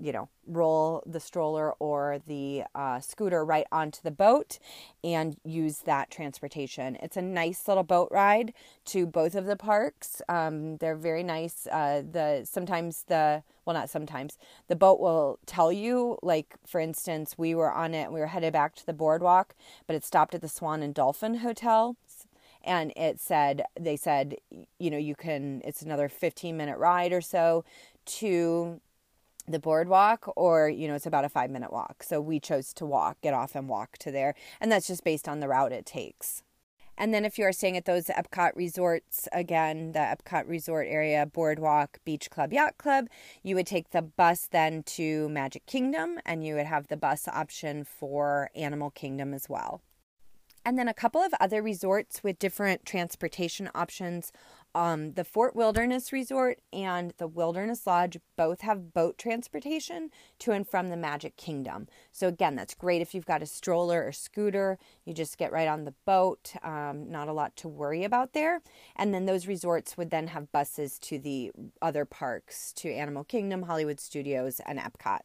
you 0.00 0.12
know, 0.12 0.28
roll 0.46 1.02
the 1.06 1.20
stroller 1.20 1.72
or 1.74 2.20
the 2.26 2.64
uh, 2.74 3.00
scooter 3.00 3.44
right 3.44 3.66
onto 3.72 4.00
the 4.02 4.10
boat 4.10 4.58
and 5.02 5.36
use 5.44 5.78
that 5.78 6.10
transportation. 6.10 6.96
It's 7.02 7.16
a 7.16 7.22
nice 7.22 7.66
little 7.66 7.82
boat 7.82 8.08
ride 8.10 8.52
to 8.86 9.06
both 9.06 9.34
of 9.34 9.46
the 9.46 9.56
parks. 9.56 10.22
Um, 10.28 10.76
they're 10.78 10.96
very 10.96 11.22
nice. 11.22 11.66
Uh, 11.70 12.02
the 12.10 12.46
sometimes 12.48 13.04
the 13.08 13.42
well, 13.64 13.74
not 13.74 13.90
sometimes 13.90 14.38
the 14.68 14.76
boat 14.76 15.00
will 15.00 15.38
tell 15.46 15.72
you. 15.72 16.18
Like 16.22 16.56
for 16.66 16.80
instance, 16.80 17.36
we 17.36 17.54
were 17.54 17.72
on 17.72 17.94
it. 17.94 18.12
We 18.12 18.20
were 18.20 18.28
headed 18.28 18.52
back 18.52 18.74
to 18.76 18.86
the 18.86 18.92
boardwalk, 18.92 19.54
but 19.86 19.96
it 19.96 20.04
stopped 20.04 20.34
at 20.34 20.40
the 20.40 20.48
Swan 20.48 20.82
and 20.82 20.94
Dolphin 20.94 21.36
Hotel 21.36 21.96
and 22.64 22.92
it 22.96 23.20
said 23.20 23.62
they 23.78 23.96
said 23.96 24.36
you 24.78 24.90
know 24.90 24.98
you 24.98 25.14
can 25.14 25.62
it's 25.64 25.80
another 25.82 26.08
15 26.08 26.56
minute 26.56 26.76
ride 26.76 27.12
or 27.12 27.20
so 27.20 27.64
to 28.04 28.80
the 29.48 29.58
boardwalk 29.58 30.32
or 30.36 30.68
you 30.68 30.86
know 30.88 30.94
it's 30.94 31.06
about 31.06 31.24
a 31.24 31.28
five 31.28 31.50
minute 31.50 31.72
walk. 31.72 32.02
So 32.02 32.20
we 32.20 32.40
chose 32.40 32.72
to 32.74 32.86
walk 32.86 33.20
get 33.20 33.34
off 33.34 33.54
and 33.54 33.68
walk 33.68 33.98
to 33.98 34.10
there. 34.10 34.34
And 34.60 34.70
that's 34.70 34.86
just 34.86 35.04
based 35.04 35.28
on 35.28 35.40
the 35.40 35.48
route 35.48 35.72
it 35.72 35.86
takes. 35.86 36.42
And 37.00 37.14
then 37.14 37.24
if 37.24 37.38
you 37.38 37.44
are 37.44 37.52
staying 37.52 37.76
at 37.76 37.84
those 37.84 38.06
epcot 38.06 38.56
resorts 38.56 39.28
again 39.32 39.92
the 39.92 40.00
epcot 40.00 40.48
resort 40.48 40.86
area 40.88 41.26
boardwalk 41.26 41.98
beach 42.04 42.28
club 42.28 42.52
yacht 42.52 42.76
club 42.76 43.06
you 43.42 43.54
would 43.54 43.68
take 43.68 43.90
the 43.90 44.02
bus 44.02 44.48
then 44.50 44.82
to 44.82 45.28
magic 45.28 45.64
kingdom 45.66 46.18
and 46.26 46.44
you 46.44 46.56
would 46.56 46.66
have 46.66 46.88
the 46.88 46.96
bus 46.96 47.28
option 47.28 47.84
for 47.84 48.50
animal 48.56 48.90
kingdom 48.90 49.32
as 49.32 49.48
well. 49.48 49.80
And 50.68 50.78
then 50.78 50.88
a 50.88 50.92
couple 50.92 51.22
of 51.22 51.32
other 51.40 51.62
resorts 51.62 52.22
with 52.22 52.38
different 52.38 52.84
transportation 52.84 53.70
options 53.74 54.32
um, 54.74 55.12
the 55.12 55.24
Fort 55.24 55.56
Wilderness 55.56 56.12
Resort 56.12 56.58
and 56.72 57.12
the 57.18 57.26
Wilderness 57.26 57.86
Lodge 57.86 58.18
both 58.36 58.60
have 58.60 58.92
boat 58.92 59.18
transportation 59.18 60.10
to 60.40 60.52
and 60.52 60.66
from 60.66 60.88
the 60.88 60.96
Magic 60.96 61.36
Kingdom. 61.36 61.88
So, 62.12 62.28
again, 62.28 62.54
that's 62.54 62.74
great 62.74 63.02
if 63.02 63.14
you've 63.14 63.26
got 63.26 63.42
a 63.42 63.46
stroller 63.46 64.04
or 64.04 64.12
scooter. 64.12 64.78
You 65.04 65.14
just 65.14 65.38
get 65.38 65.52
right 65.52 65.68
on 65.68 65.84
the 65.84 65.94
boat, 66.04 66.54
um, 66.62 67.10
not 67.10 67.28
a 67.28 67.32
lot 67.32 67.56
to 67.56 67.68
worry 67.68 68.04
about 68.04 68.32
there. 68.32 68.60
And 68.96 69.14
then 69.14 69.26
those 69.26 69.46
resorts 69.46 69.96
would 69.96 70.10
then 70.10 70.28
have 70.28 70.52
buses 70.52 70.98
to 71.00 71.18
the 71.18 71.50
other 71.80 72.04
parks, 72.04 72.72
to 72.74 72.92
Animal 72.92 73.24
Kingdom, 73.24 73.62
Hollywood 73.62 74.00
Studios, 74.00 74.60
and 74.66 74.78
Epcot 74.78 75.20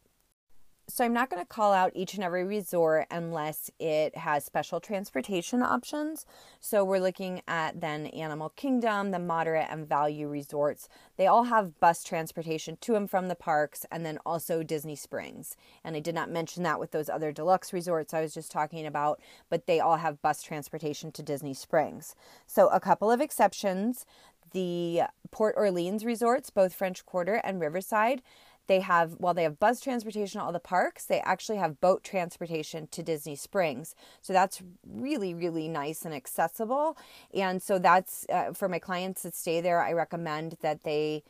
so 0.86 1.04
I'm 1.04 1.14
not 1.14 1.30
going 1.30 1.42
to 1.42 1.48
call 1.48 1.72
out 1.72 1.92
each 1.94 2.14
and 2.14 2.22
every 2.22 2.44
resort 2.44 3.06
unless 3.10 3.70
it 3.78 4.16
has 4.16 4.44
special 4.44 4.80
transportation 4.80 5.62
options. 5.62 6.26
So 6.60 6.84
we're 6.84 7.00
looking 7.00 7.40
at 7.48 7.80
then 7.80 8.06
Animal 8.06 8.50
Kingdom, 8.50 9.10
the 9.10 9.18
moderate 9.18 9.68
and 9.70 9.88
value 9.88 10.28
resorts. 10.28 10.88
They 11.16 11.26
all 11.26 11.44
have 11.44 11.80
bus 11.80 12.04
transportation 12.04 12.76
to 12.82 12.96
and 12.96 13.08
from 13.08 13.28
the 13.28 13.34
parks 13.34 13.86
and 13.90 14.04
then 14.04 14.18
also 14.26 14.62
Disney 14.62 14.96
Springs. 14.96 15.56
And 15.82 15.96
I 15.96 16.00
did 16.00 16.14
not 16.14 16.30
mention 16.30 16.62
that 16.64 16.78
with 16.78 16.90
those 16.90 17.08
other 17.08 17.32
deluxe 17.32 17.72
resorts 17.72 18.12
I 18.12 18.20
was 18.20 18.34
just 18.34 18.52
talking 18.52 18.86
about, 18.86 19.20
but 19.48 19.66
they 19.66 19.80
all 19.80 19.96
have 19.96 20.20
bus 20.20 20.42
transportation 20.42 21.10
to 21.12 21.22
Disney 21.22 21.54
Springs. 21.54 22.14
So 22.46 22.68
a 22.68 22.80
couple 22.80 23.10
of 23.10 23.22
exceptions, 23.22 24.04
the 24.52 25.02
Port 25.30 25.54
Orleans 25.56 26.04
resorts, 26.04 26.50
both 26.50 26.74
French 26.74 27.04
Quarter 27.06 27.36
and 27.42 27.60
Riverside, 27.60 28.22
they 28.66 28.80
have 28.80 29.12
while 29.18 29.34
they 29.34 29.42
have 29.42 29.58
bus 29.58 29.80
transportation 29.80 30.40
at 30.40 30.44
all 30.44 30.52
the 30.52 30.60
parks 30.60 31.04
they 31.06 31.20
actually 31.20 31.58
have 31.58 31.80
boat 31.80 32.02
transportation 32.04 32.86
to 32.88 33.02
disney 33.02 33.36
springs. 33.36 33.94
So 34.20 34.32
that's 34.32 34.62
really 34.86 35.34
really 35.34 35.68
nice 35.68 36.04
and 36.04 36.14
accessible. 36.14 36.96
And 37.32 37.62
so 37.62 37.78
that's 37.78 38.26
uh, 38.32 38.52
for 38.52 38.68
my 38.68 38.78
clients 38.78 39.22
that 39.22 39.34
stay 39.34 39.60
there 39.60 39.80
i 39.80 39.92
recommend 39.92 40.56
that 40.62 40.82
they 40.84 41.22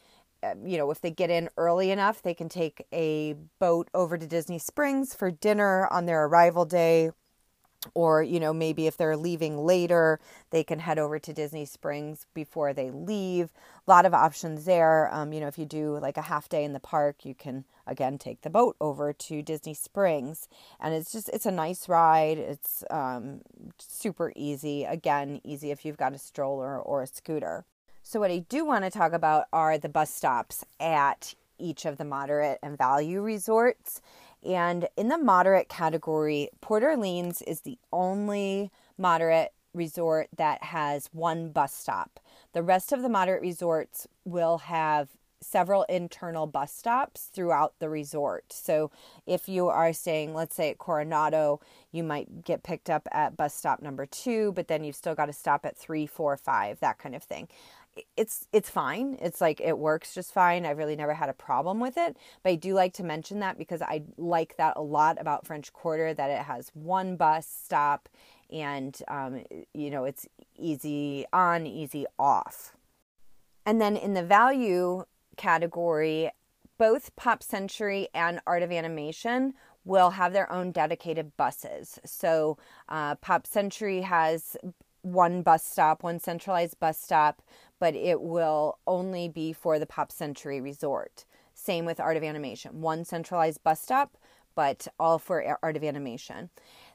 uh, 0.43 0.55
you 0.65 0.77
know 0.77 0.91
if 0.91 1.01
they 1.01 1.11
get 1.11 1.31
in 1.31 1.49
early 1.57 1.91
enough 1.91 2.23
they 2.23 2.35
can 2.35 2.49
take 2.49 2.87
a 2.93 3.35
boat 3.59 3.89
over 3.95 4.19
to 4.19 4.27
disney 4.27 4.59
springs 4.59 5.15
for 5.15 5.31
dinner 5.31 5.87
on 5.91 6.07
their 6.07 6.25
arrival 6.25 6.65
day 6.65 7.11
or 7.95 8.23
you 8.23 8.41
know 8.41 8.53
maybe 8.53 8.87
if 8.87 8.97
they're 8.97 9.17
leaving 9.17 9.59
later 9.59 10.19
they 10.51 10.65
can 10.65 10.79
head 10.79 10.99
over 10.99 11.19
to 11.19 11.33
disney 11.33 11.65
springs 11.65 12.27
before 12.35 12.73
they 12.73 12.91
leave. 12.91 13.53
A 13.87 13.91
lot 13.91 14.07
of 14.07 14.15
options 14.15 14.65
there. 14.65 15.13
Um, 15.13 15.33
you 15.33 15.41
know 15.41 15.49
if 15.49 15.59
you 15.59 15.67
do 15.67 15.99
like 15.99 16.17
a 16.17 16.23
half 16.23 16.49
day 16.49 16.65
in 16.65 16.73
the 16.73 16.81
park 16.81 17.25
you 17.25 17.35
can 17.35 17.65
again 17.87 18.19
take 18.19 18.43
the 18.43 18.51
boat 18.51 18.77
over 18.81 19.13
to 19.13 19.43
disney 19.43 19.75
springs. 19.75 20.49
And 20.81 20.95
it's 20.95 21.13
just 21.13 21.29
it's 21.31 21.47
a 21.47 21.51
nice 21.51 21.89
ride. 21.89 22.39
It's 22.39 22.85
um, 22.91 23.41
super 23.79 24.33
easy. 24.37 24.85
Again 24.85 25.41
easy 25.45 25.71
if 25.71 25.85
you've 25.85 25.97
got 25.97 26.15
a 26.15 26.19
stroller 26.19 26.81
or 26.81 27.03
a 27.03 27.07
scooter. 27.07 27.65
So 28.03 28.21
what 28.21 28.31
i 28.31 28.39
do 28.39 28.65
want 28.65 28.85
to 28.85 28.91
talk 28.91 29.13
about 29.13 29.47
are 29.53 29.79
the 29.79 29.89
bus 29.89 30.13
stops 30.13 30.65
at 30.79 31.35
each 31.59 31.85
of 31.85 31.97
the 31.97 32.05
moderate 32.05 32.59
and 32.63 32.77
value 32.77 33.21
resorts 33.23 34.01
and 34.45 34.89
in 34.97 35.09
the 35.09 35.19
moderate 35.19 35.69
category, 35.69 36.51
Port 36.61 36.83
Orleans 36.83 37.43
is 37.43 37.61
the 37.61 37.79
only 37.93 38.71
moderate 38.99 39.53
resort 39.73 40.29
that 40.37 40.63
has 40.65 41.09
one 41.13 41.51
bus 41.51 41.75
stop. 41.75 42.21
The 42.53 42.63
rest 42.63 42.93
of 42.93 43.03
the 43.03 43.09
moderate 43.09 43.43
resorts 43.43 44.07
will 44.25 44.59
have 44.59 45.09
several 45.41 45.83
internal 45.85 46.47
bus 46.47 46.73
stops 46.73 47.29
throughout 47.35 47.75
the 47.79 47.89
resort. 47.89 48.45
So 48.51 48.91
if 49.27 49.49
you 49.49 49.69
are 49.69 49.93
staying, 49.93 50.35
let's 50.35 50.55
say 50.55 50.71
at 50.71 50.79
Coronado, 50.79 51.61
you 51.93 52.03
might 52.03 52.45
get 52.45 52.63
picked 52.63 52.89
up 52.89 53.07
at 53.13 53.37
bus 53.37 53.55
stop 53.55 53.83
number 53.83 54.07
two, 54.07 54.53
but 54.53 54.69
then 54.69 54.85
you've 54.85 54.97
still 54.97 55.15
got 55.15 55.27
to 55.27 55.33
stop 55.33 55.67
at 55.67 55.77
three, 55.77 56.07
four, 56.07 56.37
five, 56.37 56.81
that 56.81 56.99
kind 56.99 57.15
of 57.15 57.23
thing 57.23 57.49
it's 58.17 58.47
it's 58.53 58.71
fine. 58.71 59.17
It's 59.21 59.41
like 59.41 59.61
it 59.61 59.79
works 59.79 60.15
just 60.15 60.33
fine. 60.33 60.67
I've 60.67 60.79
really 60.79 60.97
never 60.97 61.15
had 61.15 61.29
a 61.29 61.35
problem 61.35 61.81
with 61.81 61.97
it. 61.97 62.17
But 62.43 62.51
I 62.51 62.55
do 62.57 62.75
like 62.75 62.93
to 62.95 63.05
mention 63.05 63.41
that 63.41 63.59
because 63.59 63.83
I 63.83 64.03
like 64.17 64.57
that 64.57 64.77
a 64.77 64.83
lot 64.83 65.21
about 65.21 65.47
French 65.47 65.73
Quarter 65.73 66.15
that 66.15 66.31
it 66.31 66.43
has 66.43 66.71
one 66.75 67.17
bus 67.17 67.47
stop 67.47 68.09
and 68.53 68.97
um, 69.09 69.45
you 69.73 69.91
know 69.91 70.05
it's 70.05 70.27
easy 70.57 71.25
on, 71.33 71.67
easy 71.67 72.07
off. 72.19 72.77
And 73.67 73.81
then 73.81 73.97
in 73.97 74.15
the 74.15 74.23
value 74.23 75.05
category, 75.37 76.31
both 76.79 77.15
Pop 77.17 77.43
Century 77.43 78.09
and 78.15 78.41
Art 78.47 78.63
of 78.63 78.71
Animation 78.71 79.55
will 79.85 80.11
have 80.11 80.33
their 80.33 80.51
own 80.51 80.73
dedicated 80.73 81.37
buses. 81.37 81.99
So 82.05 82.59
uh, 82.89 83.17
Pop 83.17 83.47
Century 83.47 84.03
has 84.03 84.57
one 85.05 85.43
bus 85.43 85.65
stop, 85.65 86.03
one 86.03 86.19
centralized 86.19 86.81
bus 86.81 86.99
stop 86.99 87.43
but 87.79 87.95
it 87.95 88.21
will 88.21 88.79
only 88.87 89.29
be 89.29 89.53
for 89.53 89.79
the 89.79 89.87
Pop 89.87 90.11
Century 90.13 90.61
Resort. 90.61 91.25
Same 91.55 91.85
with 91.85 92.01
Art 92.01 92.17
of 92.17 92.23
Animation. 92.23 92.81
One 92.81 93.05
centralized 93.05 93.63
bus 93.63 93.81
stop, 93.81 94.17
but 94.55 94.89
all 94.99 95.19
for 95.19 95.59
Art 95.63 95.77
of 95.77 95.85
Animation. 95.85 96.51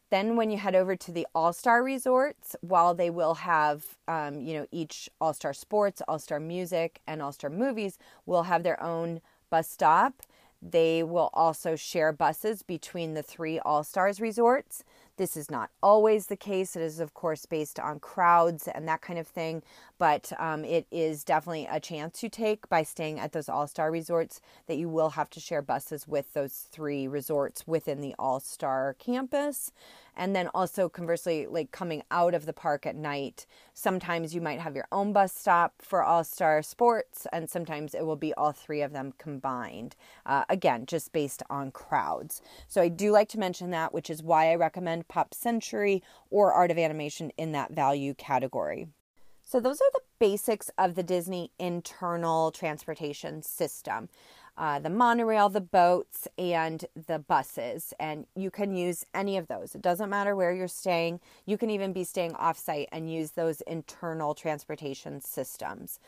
Then, 0.09 0.35
when 0.35 0.49
you 0.49 0.57
head 0.57 0.75
over 0.75 0.95
to 0.95 1.11
the 1.11 1.27
All 1.35 1.53
Star 1.53 1.83
resorts, 1.83 2.55
while 2.61 2.95
they 2.95 3.11
will 3.11 3.35
have, 3.35 3.97
um, 4.07 4.41
you 4.41 4.55
know, 4.55 4.65
each 4.71 5.09
All 5.21 5.33
Star 5.33 5.53
Sports, 5.53 6.01
All 6.07 6.17
Star 6.17 6.39
Music, 6.39 6.99
and 7.05 7.21
All 7.21 7.31
Star 7.31 7.49
Movies 7.49 7.99
will 8.25 8.43
have 8.43 8.63
their 8.63 8.81
own 8.81 9.21
bus 9.51 9.69
stop. 9.69 10.23
They 10.61 11.03
will 11.03 11.29
also 11.33 11.75
share 11.75 12.11
buses 12.11 12.63
between 12.63 13.13
the 13.13 13.23
three 13.23 13.59
All 13.59 13.83
Stars 13.83 14.19
resorts. 14.19 14.83
This 15.17 15.37
is 15.37 15.51
not 15.51 15.69
always 15.81 16.27
the 16.27 16.35
case. 16.35 16.75
It 16.75 16.81
is, 16.81 16.99
of 16.99 17.13
course, 17.13 17.45
based 17.45 17.79
on 17.79 17.99
crowds 17.99 18.67
and 18.67 18.87
that 18.87 19.01
kind 19.01 19.19
of 19.19 19.27
thing, 19.27 19.61
but 19.99 20.31
um, 20.39 20.65
it 20.65 20.87
is 20.89 21.23
definitely 21.23 21.67
a 21.69 21.79
chance 21.79 22.23
you 22.23 22.29
take 22.29 22.67
by 22.69 22.81
staying 22.81 23.19
at 23.19 23.33
those 23.33 23.49
all 23.49 23.67
star 23.67 23.91
resorts 23.91 24.41
that 24.65 24.77
you 24.77 24.89
will 24.89 25.11
have 25.11 25.29
to 25.29 25.39
share 25.39 25.61
buses 25.61 26.07
with 26.07 26.33
those 26.33 26.67
three 26.71 27.07
resorts 27.07 27.67
within 27.67 28.01
the 28.01 28.15
all 28.17 28.39
star 28.39 28.95
campus. 28.97 29.71
And 30.15 30.35
then 30.35 30.49
also, 30.53 30.89
conversely, 30.89 31.47
like 31.47 31.71
coming 31.71 32.03
out 32.11 32.33
of 32.33 32.45
the 32.45 32.53
park 32.53 32.85
at 32.85 32.95
night, 32.95 33.45
sometimes 33.73 34.35
you 34.35 34.41
might 34.41 34.59
have 34.59 34.75
your 34.75 34.87
own 34.91 35.13
bus 35.13 35.33
stop 35.33 35.75
for 35.81 36.03
All 36.03 36.25
Star 36.25 36.61
Sports, 36.61 37.25
and 37.31 37.49
sometimes 37.49 37.93
it 37.93 38.05
will 38.05 38.17
be 38.17 38.33
all 38.33 38.51
three 38.51 38.81
of 38.81 38.91
them 38.91 39.13
combined. 39.17 39.95
Uh, 40.25 40.43
again, 40.49 40.85
just 40.85 41.13
based 41.13 41.41
on 41.49 41.71
crowds. 41.71 42.41
So 42.67 42.81
I 42.81 42.89
do 42.89 43.11
like 43.11 43.29
to 43.29 43.39
mention 43.39 43.69
that, 43.69 43.93
which 43.93 44.09
is 44.09 44.21
why 44.21 44.51
I 44.51 44.55
recommend 44.55 45.07
Pop 45.07 45.33
Century 45.33 46.03
or 46.29 46.51
Art 46.51 46.71
of 46.71 46.77
Animation 46.77 47.31
in 47.37 47.53
that 47.53 47.71
value 47.71 48.13
category. 48.13 48.87
So, 49.49 49.59
those 49.59 49.81
are 49.81 49.91
the 49.93 50.01
basics 50.19 50.69
of 50.77 50.93
the 50.93 51.01
Disney 51.01 51.49
internal 51.57 52.51
transportation 52.51 53.41
system 53.41 54.07
uh, 54.59 54.77
the 54.77 54.89
monorail, 54.89 55.47
the 55.47 55.61
boats, 55.61 56.27
and 56.37 56.85
the 57.07 57.17
buses. 57.17 57.93
And 57.97 58.27
you 58.35 58.51
can 58.51 58.75
use 58.75 59.05
any 59.13 59.37
of 59.37 59.47
those. 59.47 59.73
It 59.73 59.81
doesn't 59.81 60.09
matter 60.09 60.35
where 60.35 60.51
you're 60.51 60.67
staying. 60.67 61.21
You 61.45 61.57
can 61.57 61.69
even 61.69 61.93
be 61.93 62.03
staying 62.03 62.33
offsite 62.33 62.87
and 62.91 63.11
use 63.11 63.31
those 63.31 63.61
internal 63.61 64.35
transportation 64.35 65.21
systems. 65.21 65.99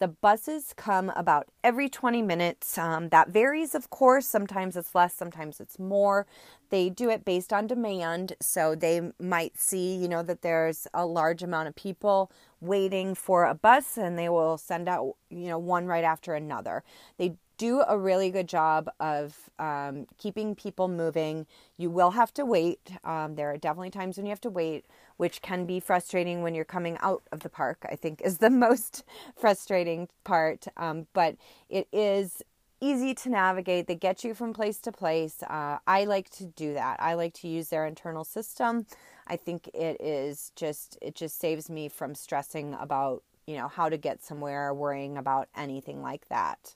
The 0.00 0.08
buses 0.08 0.72
come 0.76 1.12
about 1.14 1.48
every 1.62 1.90
20 1.90 2.22
minutes. 2.22 2.78
Um, 2.78 3.10
that 3.10 3.28
varies, 3.28 3.74
of 3.74 3.90
course. 3.90 4.26
Sometimes 4.26 4.74
it's 4.74 4.94
less, 4.94 5.12
sometimes 5.12 5.60
it's 5.60 5.78
more. 5.78 6.26
They 6.70 6.88
do 6.88 7.10
it 7.10 7.22
based 7.26 7.52
on 7.52 7.66
demand. 7.66 8.32
So 8.40 8.74
they 8.74 9.12
might 9.20 9.58
see, 9.58 9.94
you 9.94 10.08
know, 10.08 10.22
that 10.22 10.40
there's 10.40 10.86
a 10.94 11.04
large 11.04 11.42
amount 11.42 11.68
of 11.68 11.76
people 11.76 12.32
waiting 12.62 13.14
for 13.14 13.44
a 13.44 13.54
bus 13.54 13.98
and 13.98 14.18
they 14.18 14.30
will 14.30 14.56
send 14.56 14.88
out, 14.88 15.16
you 15.28 15.48
know, 15.48 15.58
one 15.58 15.84
right 15.86 16.04
after 16.04 16.32
another. 16.32 16.82
They 17.18 17.34
do 17.60 17.82
a 17.86 17.98
really 17.98 18.30
good 18.30 18.48
job 18.48 18.88
of 19.00 19.50
um, 19.58 20.06
keeping 20.16 20.54
people 20.54 20.88
moving. 20.88 21.46
You 21.76 21.90
will 21.90 22.12
have 22.12 22.32
to 22.34 22.46
wait. 22.46 22.92
Um, 23.04 23.34
there 23.34 23.52
are 23.52 23.58
definitely 23.58 23.90
times 23.90 24.16
when 24.16 24.24
you 24.24 24.30
have 24.30 24.40
to 24.40 24.48
wait, 24.48 24.86
which 25.18 25.42
can 25.42 25.66
be 25.66 25.78
frustrating 25.78 26.40
when 26.40 26.54
you're 26.54 26.64
coming 26.64 26.96
out 27.02 27.22
of 27.30 27.40
the 27.40 27.50
park, 27.50 27.84
I 27.92 27.96
think 27.96 28.22
is 28.22 28.38
the 28.38 28.48
most 28.66 29.04
frustrating 29.36 30.08
part. 30.24 30.68
Um, 30.78 31.06
but 31.12 31.36
it 31.68 31.86
is 31.92 32.42
easy 32.80 33.12
to 33.12 33.28
navigate. 33.28 33.88
They 33.88 33.94
get 33.94 34.24
you 34.24 34.32
from 34.32 34.54
place 34.54 34.78
to 34.78 34.90
place. 34.90 35.42
Uh, 35.42 35.80
I 35.86 36.06
like 36.06 36.30
to 36.30 36.46
do 36.46 36.72
that. 36.72 36.96
I 36.98 37.12
like 37.12 37.34
to 37.34 37.48
use 37.48 37.68
their 37.68 37.84
internal 37.84 38.24
system. 38.24 38.86
I 39.26 39.36
think 39.36 39.68
it 39.74 40.00
is 40.00 40.50
just, 40.56 40.96
it 41.02 41.14
just 41.14 41.38
saves 41.38 41.68
me 41.68 41.90
from 41.90 42.14
stressing 42.14 42.72
about, 42.80 43.22
you 43.46 43.58
know, 43.58 43.68
how 43.68 43.90
to 43.90 43.98
get 43.98 44.24
somewhere, 44.24 44.72
worrying 44.72 45.18
about 45.18 45.48
anything 45.54 46.00
like 46.00 46.26
that. 46.30 46.74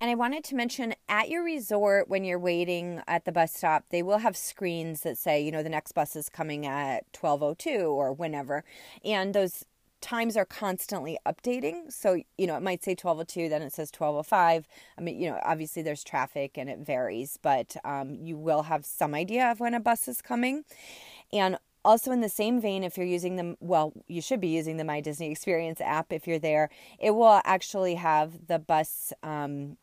And 0.00 0.10
I 0.10 0.14
wanted 0.14 0.44
to 0.44 0.54
mention 0.54 0.94
at 1.08 1.30
your 1.30 1.42
resort, 1.42 2.08
when 2.08 2.24
you're 2.24 2.38
waiting 2.38 3.02
at 3.06 3.24
the 3.24 3.32
bus 3.32 3.54
stop, 3.54 3.84
they 3.88 4.02
will 4.02 4.18
have 4.18 4.36
screens 4.36 5.00
that 5.02 5.16
say, 5.16 5.40
you 5.40 5.50
know, 5.50 5.62
the 5.62 5.70
next 5.70 5.92
bus 5.92 6.14
is 6.16 6.28
coming 6.28 6.66
at 6.66 7.04
1202 7.18 7.86
or 7.86 8.12
whenever. 8.12 8.62
And 9.04 9.32
those 9.32 9.64
times 10.02 10.36
are 10.36 10.44
constantly 10.44 11.18
updating. 11.26 11.90
So, 11.90 12.20
you 12.36 12.46
know, 12.46 12.56
it 12.56 12.62
might 12.62 12.84
say 12.84 12.92
1202, 12.92 13.48
then 13.48 13.62
it 13.62 13.72
says 13.72 13.90
1205. 13.90 14.68
I 14.98 15.00
mean, 15.00 15.18
you 15.18 15.30
know, 15.30 15.40
obviously 15.42 15.82
there's 15.82 16.04
traffic 16.04 16.58
and 16.58 16.68
it 16.68 16.80
varies, 16.80 17.38
but 17.40 17.76
um, 17.82 18.14
you 18.14 18.36
will 18.36 18.64
have 18.64 18.84
some 18.84 19.14
idea 19.14 19.50
of 19.50 19.60
when 19.60 19.72
a 19.72 19.80
bus 19.80 20.08
is 20.08 20.20
coming. 20.20 20.64
And 21.32 21.58
also, 21.86 22.10
in 22.10 22.20
the 22.20 22.28
same 22.28 22.60
vein, 22.60 22.82
if 22.82 22.96
you're 22.96 23.06
using 23.06 23.36
them, 23.36 23.56
well, 23.60 23.92
you 24.08 24.20
should 24.20 24.40
be 24.40 24.48
using 24.48 24.76
the 24.76 24.84
My 24.84 25.00
Disney 25.00 25.30
Experience 25.30 25.80
app 25.80 26.12
if 26.12 26.26
you're 26.26 26.40
there. 26.40 26.68
It 26.98 27.12
will 27.12 27.40
actually 27.44 27.94
have 27.94 28.48
the 28.48 28.58
bus 28.58 29.12
um, 29.22 29.76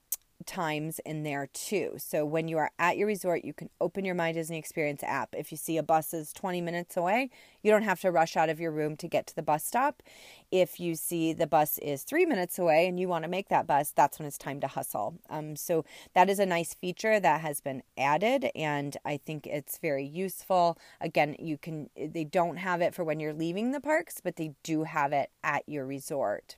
times 0.46 1.00
in 1.06 1.24
there 1.24 1.48
too. 1.54 1.94
So 1.98 2.26
when 2.26 2.48
you 2.48 2.58
are 2.58 2.72
at 2.80 2.98
your 2.98 3.08
resort, 3.08 3.44
you 3.46 3.54
can 3.54 3.70
open 3.82 4.06
your 4.06 4.16
My 4.16 4.32
Disney 4.32 4.58
Experience 4.58 5.04
app. 5.04 5.36
If 5.38 5.52
you 5.52 5.58
see 5.58 5.78
a 5.78 5.84
bus 5.84 6.14
is 6.14 6.34
20 6.34 6.62
minutes 6.62 6.98
away, 6.98 7.30
you 7.62 7.72
don't 7.72 7.84
have 7.84 8.02
to 8.02 8.12
rush 8.12 8.36
out 8.36 8.50
of 8.50 8.60
your 8.60 8.72
room 8.72 8.96
to 8.98 9.08
get 9.08 9.28
to 9.28 9.36
the 9.36 9.42
bus 9.42 9.66
stop. 9.66 10.04
If 10.52 10.80
you 10.80 10.96
see 10.96 11.34
the 11.34 11.48
bus 11.48 11.78
is 11.80 12.04
three 12.04 12.26
minutes 12.26 12.60
away 12.60 12.88
and 12.88 13.00
you 13.00 13.08
want 13.08 13.24
to 13.24 13.30
make 13.30 13.50
that 13.50 13.66
bus, 13.66 13.92
that's 13.96 14.20
when 14.20 14.28
it's 14.28 14.38
time 14.38 14.60
to 14.60 14.68
hustle. 14.68 15.20
Um, 15.30 15.56
so 15.56 15.86
that 16.14 16.30
is 16.30 16.40
a 16.40 16.46
nice 16.46 16.74
feature 16.74 17.20
that 17.20 17.42
has 17.42 17.62
been 17.62 17.84
added, 17.98 18.52
and 18.56 18.96
I 19.06 19.18
think 19.18 19.48
it's 19.48 19.78
very 19.78 20.06
useful. 20.06 20.78
Again, 21.02 21.36
you 21.40 21.58
can 21.58 21.90
they 21.96 22.24
don't 22.24 22.58
have 22.58 22.82
it 22.82 22.94
for 22.94 23.04
when 23.04 23.20
you're 23.20 23.34
leaving 23.34 23.72
the 23.72 23.82
parks, 23.82 24.22
but 24.24 24.36
they 24.36 24.54
do 24.64 24.84
have 24.84 25.14
it 25.14 25.32
at 25.44 25.64
your 25.68 25.86
resort. 25.86 26.58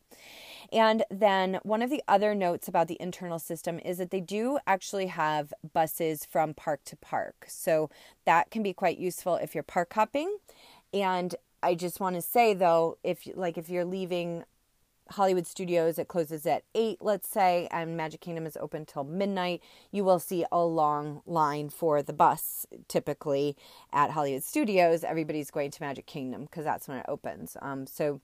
And 0.72 1.04
then 1.10 1.60
one 1.64 1.82
of 1.82 1.90
the 1.90 2.04
other 2.08 2.36
notes 2.36 2.68
about 2.68 2.88
the 2.88 2.98
internal 3.00 3.40
system 3.40 3.80
is 3.80 3.98
that 3.98 4.12
they 4.12 4.22
do 4.22 4.60
actually 4.68 5.08
have 5.08 5.54
buses 5.74 6.26
from 6.26 6.54
park 6.54 6.82
to 6.86 6.96
park. 6.96 7.46
So 7.48 7.90
that 8.26 8.52
can 8.52 8.64
be 8.64 8.74
quite 8.74 8.98
useful 8.98 9.36
if 9.36 9.54
you're 9.54 9.64
park 9.64 9.94
hopping. 9.94 10.38
And 10.94 11.36
I 11.62 11.76
just 11.76 12.00
want 12.00 12.16
to 12.16 12.22
say 12.22 12.54
though, 12.54 12.98
if 13.04 13.28
like 13.36 13.58
if 13.58 13.70
you're 13.70 13.86
leaving 13.86 14.44
Hollywood 15.12 15.46
Studios, 15.46 16.00
it 16.00 16.08
closes 16.08 16.46
at 16.48 16.64
8, 16.74 16.98
let's 17.02 17.30
say, 17.30 17.68
and 17.70 17.96
Magic 17.96 18.22
Kingdom 18.22 18.48
is 18.48 18.58
open 18.58 18.86
till 18.86 19.04
midnight. 19.04 19.62
You 19.92 20.04
will 20.04 20.20
see 20.20 20.46
a 20.52 20.64
long 20.64 21.22
line 21.26 21.70
for 21.70 22.02
the 22.02 22.14
bus 22.14 22.66
typically 22.88 23.56
at 23.94 24.12
Hollywood 24.12 24.44
Studios. 24.44 25.04
Everybody's 25.04 25.52
going 25.52 25.72
to 25.72 25.84
Magic 25.84 26.08
Kingdom 26.08 26.46
because 26.46 26.64
that's 26.66 26.88
when 26.88 26.98
it 26.98 27.06
opens. 27.08 27.56
Um, 27.62 27.86
so, 27.86 28.22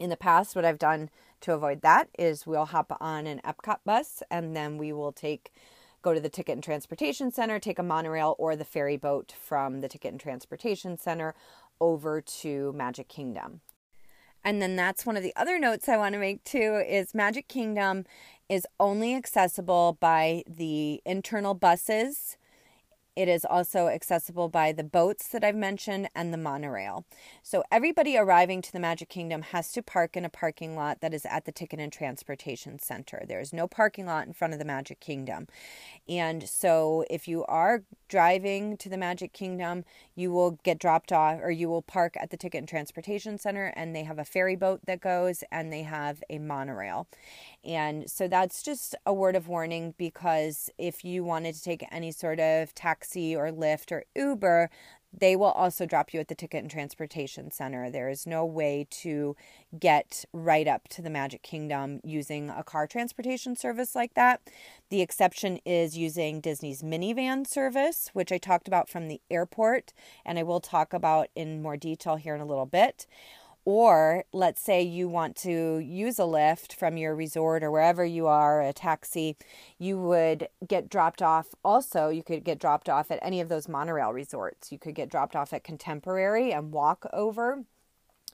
in 0.00 0.10
the 0.10 0.16
past, 0.16 0.56
what 0.56 0.64
I've 0.64 0.78
done 0.78 1.08
to 1.44 1.52
avoid 1.52 1.82
that 1.82 2.08
is 2.18 2.46
we'll 2.46 2.64
hop 2.64 2.96
on 3.00 3.26
an 3.26 3.40
Epcot 3.44 3.78
bus 3.84 4.22
and 4.30 4.56
then 4.56 4.78
we 4.78 4.92
will 4.92 5.12
take 5.12 5.52
go 6.00 6.12
to 6.12 6.20
the 6.20 6.28
Ticket 6.28 6.54
and 6.54 6.62
Transportation 6.62 7.30
Center, 7.30 7.58
take 7.58 7.78
a 7.78 7.82
monorail 7.82 8.34
or 8.38 8.56
the 8.56 8.64
ferry 8.64 8.96
boat 8.96 9.32
from 9.38 9.80
the 9.80 9.88
Ticket 9.88 10.12
and 10.12 10.20
Transportation 10.20 10.98
Center 10.98 11.34
over 11.80 12.20
to 12.20 12.72
Magic 12.74 13.08
Kingdom. 13.08 13.60
And 14.42 14.60
then 14.60 14.76
that's 14.76 15.06
one 15.06 15.16
of 15.16 15.22
the 15.22 15.34
other 15.34 15.58
notes 15.58 15.88
I 15.88 15.96
want 15.96 16.12
to 16.12 16.18
make 16.18 16.44
too 16.44 16.82
is 16.86 17.14
Magic 17.14 17.48
Kingdom 17.48 18.04
is 18.48 18.66
only 18.78 19.14
accessible 19.14 19.96
by 20.00 20.44
the 20.46 21.00
internal 21.06 21.54
buses 21.54 22.36
it 23.16 23.28
is 23.28 23.44
also 23.44 23.88
accessible 23.88 24.48
by 24.48 24.72
the 24.72 24.84
boats 24.84 25.28
that 25.28 25.44
I've 25.44 25.54
mentioned 25.54 26.08
and 26.14 26.32
the 26.32 26.38
monorail. 26.38 27.04
So 27.42 27.62
everybody 27.70 28.16
arriving 28.16 28.62
to 28.62 28.72
the 28.72 28.80
Magic 28.80 29.08
Kingdom 29.08 29.42
has 29.42 29.70
to 29.72 29.82
park 29.82 30.16
in 30.16 30.24
a 30.24 30.28
parking 30.28 30.76
lot 30.76 31.00
that 31.00 31.14
is 31.14 31.24
at 31.26 31.44
the 31.44 31.52
Ticket 31.52 31.80
and 31.80 31.92
Transportation 31.92 32.78
Center. 32.78 33.24
There 33.26 33.40
is 33.40 33.52
no 33.52 33.68
parking 33.68 34.06
lot 34.06 34.26
in 34.26 34.32
front 34.32 34.52
of 34.52 34.58
the 34.58 34.64
Magic 34.64 35.00
Kingdom. 35.00 35.46
And 36.08 36.48
so 36.48 37.04
if 37.08 37.28
you 37.28 37.44
are 37.44 37.84
driving 38.08 38.76
to 38.78 38.88
the 38.88 38.96
Magic 38.96 39.32
Kingdom, 39.32 39.84
you 40.14 40.32
will 40.32 40.52
get 40.62 40.78
dropped 40.78 41.12
off 41.12 41.38
or 41.42 41.50
you 41.50 41.68
will 41.68 41.82
park 41.82 42.16
at 42.20 42.30
the 42.30 42.36
Ticket 42.36 42.58
and 42.58 42.68
Transportation 42.68 43.38
Center 43.38 43.72
and 43.76 43.94
they 43.94 44.04
have 44.04 44.18
a 44.18 44.24
ferry 44.24 44.56
boat 44.56 44.80
that 44.86 45.00
goes 45.00 45.44
and 45.52 45.72
they 45.72 45.82
have 45.82 46.22
a 46.28 46.38
monorail. 46.38 47.06
And 47.64 48.10
so 48.10 48.28
that's 48.28 48.62
just 48.62 48.94
a 49.06 49.12
word 49.12 49.36
of 49.36 49.48
warning 49.48 49.94
because 49.96 50.68
if 50.78 51.04
you 51.04 51.24
wanted 51.24 51.54
to 51.54 51.62
take 51.62 51.86
any 51.90 52.12
sort 52.12 52.40
of 52.40 52.74
taxi 52.74 53.34
or 53.34 53.50
Lyft 53.50 53.90
or 53.90 54.04
Uber, 54.14 54.70
they 55.16 55.36
will 55.36 55.52
also 55.52 55.86
drop 55.86 56.12
you 56.12 56.20
at 56.20 56.28
the 56.28 56.34
Ticket 56.34 56.62
and 56.62 56.70
Transportation 56.70 57.50
Center. 57.50 57.90
There 57.90 58.08
is 58.08 58.26
no 58.26 58.44
way 58.44 58.86
to 58.90 59.36
get 59.78 60.24
right 60.32 60.66
up 60.66 60.88
to 60.88 61.02
the 61.02 61.10
Magic 61.10 61.42
Kingdom 61.42 62.00
using 62.02 62.50
a 62.50 62.64
car 62.64 62.86
transportation 62.86 63.54
service 63.56 63.94
like 63.94 64.14
that. 64.14 64.40
The 64.90 65.02
exception 65.02 65.58
is 65.64 65.96
using 65.96 66.40
Disney's 66.40 66.82
minivan 66.82 67.46
service, 67.46 68.10
which 68.12 68.32
I 68.32 68.38
talked 68.38 68.66
about 68.66 68.88
from 68.88 69.08
the 69.08 69.20
airport, 69.30 69.92
and 70.24 70.38
I 70.38 70.42
will 70.42 70.60
talk 70.60 70.92
about 70.92 71.28
in 71.36 71.62
more 71.62 71.76
detail 71.76 72.16
here 72.16 72.34
in 72.34 72.40
a 72.40 72.46
little 72.46 72.66
bit. 72.66 73.06
Or 73.66 74.24
let's 74.32 74.60
say 74.60 74.82
you 74.82 75.08
want 75.08 75.36
to 75.36 75.78
use 75.78 76.18
a 76.18 76.22
Lyft 76.22 76.74
from 76.74 76.98
your 76.98 77.14
resort 77.14 77.64
or 77.64 77.70
wherever 77.70 78.04
you 78.04 78.26
are, 78.26 78.60
a 78.60 78.74
taxi, 78.74 79.36
you 79.78 79.98
would 79.98 80.48
get 80.66 80.90
dropped 80.90 81.22
off. 81.22 81.54
Also, 81.64 82.10
you 82.10 82.22
could 82.22 82.44
get 82.44 82.58
dropped 82.58 82.90
off 82.90 83.10
at 83.10 83.18
any 83.22 83.40
of 83.40 83.48
those 83.48 83.66
monorail 83.66 84.12
resorts. 84.12 84.70
You 84.70 84.78
could 84.78 84.94
get 84.94 85.08
dropped 85.08 85.34
off 85.34 85.54
at 85.54 85.64
Contemporary 85.64 86.52
and 86.52 86.72
walk 86.72 87.06
over. 87.12 87.64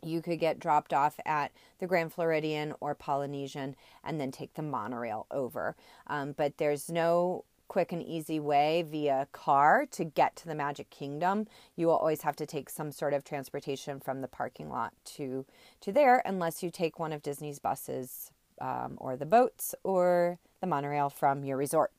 You 0.02 0.20
could 0.22 0.40
get 0.40 0.58
dropped 0.58 0.92
off 0.92 1.20
at 1.24 1.52
the 1.78 1.86
Grand 1.86 2.12
Floridian 2.12 2.74
or 2.80 2.94
Polynesian 2.94 3.76
and 4.02 4.20
then 4.20 4.32
take 4.32 4.54
the 4.54 4.62
monorail 4.62 5.26
over. 5.30 5.76
Um, 6.06 6.32
but 6.32 6.56
there's 6.58 6.90
no 6.90 7.44
quick 7.70 7.92
and 7.92 8.02
easy 8.02 8.40
way 8.40 8.82
via 8.82 9.28
car 9.30 9.86
to 9.92 10.04
get 10.04 10.34
to 10.34 10.44
the 10.48 10.56
Magic 10.56 10.90
Kingdom. 10.90 11.46
You 11.76 11.86
will 11.86 11.94
always 11.94 12.22
have 12.22 12.34
to 12.36 12.44
take 12.44 12.68
some 12.68 12.90
sort 12.90 13.14
of 13.14 13.22
transportation 13.22 14.00
from 14.00 14.22
the 14.22 14.26
parking 14.26 14.68
lot 14.68 14.92
to 15.16 15.46
to 15.82 15.92
there, 15.92 16.20
unless 16.26 16.64
you 16.64 16.70
take 16.72 16.98
one 16.98 17.12
of 17.12 17.22
Disney's 17.22 17.60
buses 17.60 18.32
um, 18.60 18.94
or 18.96 19.16
the 19.16 19.24
boats 19.24 19.76
or 19.84 20.40
the 20.60 20.66
monorail 20.66 21.10
from 21.10 21.44
your 21.44 21.56
resort. 21.56 21.92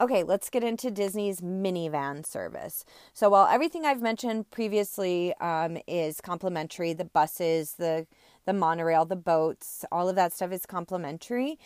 Okay, 0.00 0.22
let's 0.22 0.48
get 0.48 0.64
into 0.64 0.90
Disney's 0.90 1.42
minivan 1.42 2.24
service. 2.24 2.86
So, 3.12 3.28
while 3.28 3.46
everything 3.46 3.84
I've 3.84 4.00
mentioned 4.00 4.50
previously 4.50 5.34
um, 5.40 5.76
is 5.86 6.22
complimentary, 6.22 6.94
the 6.94 7.04
buses, 7.04 7.74
the 7.74 8.06
the 8.46 8.52
monorail, 8.52 9.04
the 9.04 9.16
boats, 9.16 9.84
all 9.92 10.08
of 10.08 10.16
that 10.16 10.32
stuff 10.32 10.52
is 10.52 10.64
complimentary. 10.64 11.58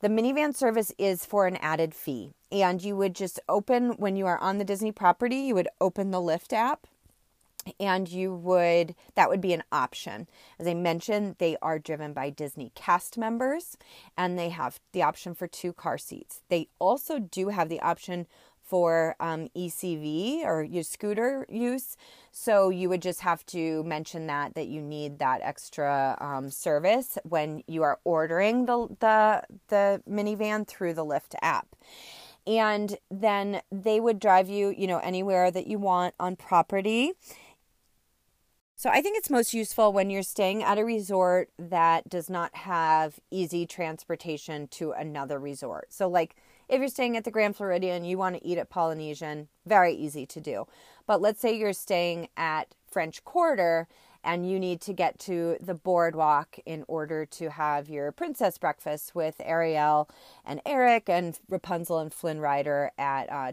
The 0.00 0.08
minivan 0.08 0.54
service 0.54 0.92
is 0.98 1.24
for 1.24 1.46
an 1.46 1.56
added 1.56 1.94
fee, 1.94 2.32
and 2.52 2.82
you 2.82 2.96
would 2.96 3.14
just 3.14 3.40
open 3.48 3.92
when 3.92 4.14
you 4.14 4.26
are 4.26 4.38
on 4.38 4.58
the 4.58 4.64
Disney 4.64 4.92
property. 4.92 5.36
You 5.36 5.54
would 5.54 5.68
open 5.80 6.10
the 6.10 6.18
Lyft 6.18 6.52
app, 6.52 6.86
and 7.80 8.08
you 8.08 8.34
would 8.34 8.94
that 9.14 9.28
would 9.28 9.40
be 9.40 9.52
an 9.52 9.62
option 9.72 10.28
as 10.58 10.66
i 10.66 10.74
mentioned 10.74 11.36
they 11.38 11.56
are 11.60 11.78
driven 11.78 12.12
by 12.12 12.30
disney 12.30 12.70
cast 12.74 13.18
members 13.18 13.76
and 14.16 14.38
they 14.38 14.50
have 14.50 14.78
the 14.92 15.02
option 15.02 15.34
for 15.34 15.46
two 15.46 15.72
car 15.72 15.98
seats 15.98 16.42
they 16.48 16.68
also 16.78 17.18
do 17.18 17.48
have 17.48 17.68
the 17.68 17.80
option 17.80 18.26
for 18.66 19.14
um, 19.20 19.48
ecv 19.56 20.44
or 20.44 20.62
your 20.62 20.82
scooter 20.82 21.46
use. 21.48 21.96
So 22.32 22.68
you 22.68 22.88
would 22.88 23.00
just 23.00 23.20
have 23.20 23.46
to 23.46 23.82
mention 23.84 24.26
that 24.26 24.54
that 24.54 24.66
you 24.66 24.82
need 24.82 25.18
that 25.20 25.40
extra 25.42 26.16
um, 26.20 26.50
service 26.50 27.16
when 27.22 27.62
you 27.66 27.82
are 27.82 27.98
ordering 28.04 28.66
the 28.66 28.88
the 29.00 29.42
the 29.68 30.02
minivan 30.08 30.66
through 30.66 30.94
the 30.94 31.04
lyft 31.04 31.34
app. 31.40 31.76
And 32.46 32.98
then 33.10 33.62
they 33.72 34.00
would 34.00 34.20
drive 34.20 34.48
you 34.48 34.74
you 34.76 34.86
know 34.86 34.98
anywhere 34.98 35.50
that 35.50 35.66
you 35.66 35.78
want 35.78 36.14
on 36.20 36.36
property. 36.36 37.12
So 38.78 38.90
I 38.90 39.00
think 39.00 39.16
it's 39.16 39.30
most 39.30 39.54
useful 39.54 39.90
when 39.90 40.10
you're 40.10 40.22
staying 40.22 40.62
at 40.62 40.76
a 40.76 40.84
resort 40.84 41.48
that 41.58 42.10
does 42.10 42.28
not 42.28 42.54
have 42.54 43.18
easy 43.30 43.64
transportation 43.64 44.68
to 44.68 44.92
another 44.92 45.38
resort. 45.38 45.86
So 45.94 46.06
like 46.08 46.36
if 46.68 46.80
you're 46.80 46.88
staying 46.88 47.16
at 47.16 47.24
the 47.24 47.30
Grand 47.30 47.56
Floridian, 47.56 48.04
you 48.04 48.18
want 48.18 48.36
to 48.36 48.44
eat 48.44 48.58
at 48.58 48.70
Polynesian, 48.70 49.48
very 49.64 49.94
easy 49.94 50.26
to 50.26 50.40
do. 50.40 50.66
But 51.06 51.20
let's 51.20 51.40
say 51.40 51.56
you're 51.56 51.72
staying 51.72 52.28
at 52.36 52.74
French 52.90 53.24
Quarter 53.24 53.88
and 54.26 54.50
you 54.50 54.58
need 54.58 54.80
to 54.80 54.92
get 54.92 55.18
to 55.20 55.56
the 55.60 55.74
boardwalk 55.74 56.58
in 56.66 56.84
order 56.88 57.24
to 57.24 57.48
have 57.48 57.88
your 57.88 58.10
princess 58.10 58.58
breakfast 58.58 59.14
with 59.14 59.36
Ariel 59.38 60.10
and 60.44 60.60
Eric 60.66 61.08
and 61.08 61.38
Rapunzel 61.48 62.00
and 62.00 62.12
Flynn 62.12 62.40
Rider 62.40 62.90
at 62.98 63.30
uh, 63.30 63.52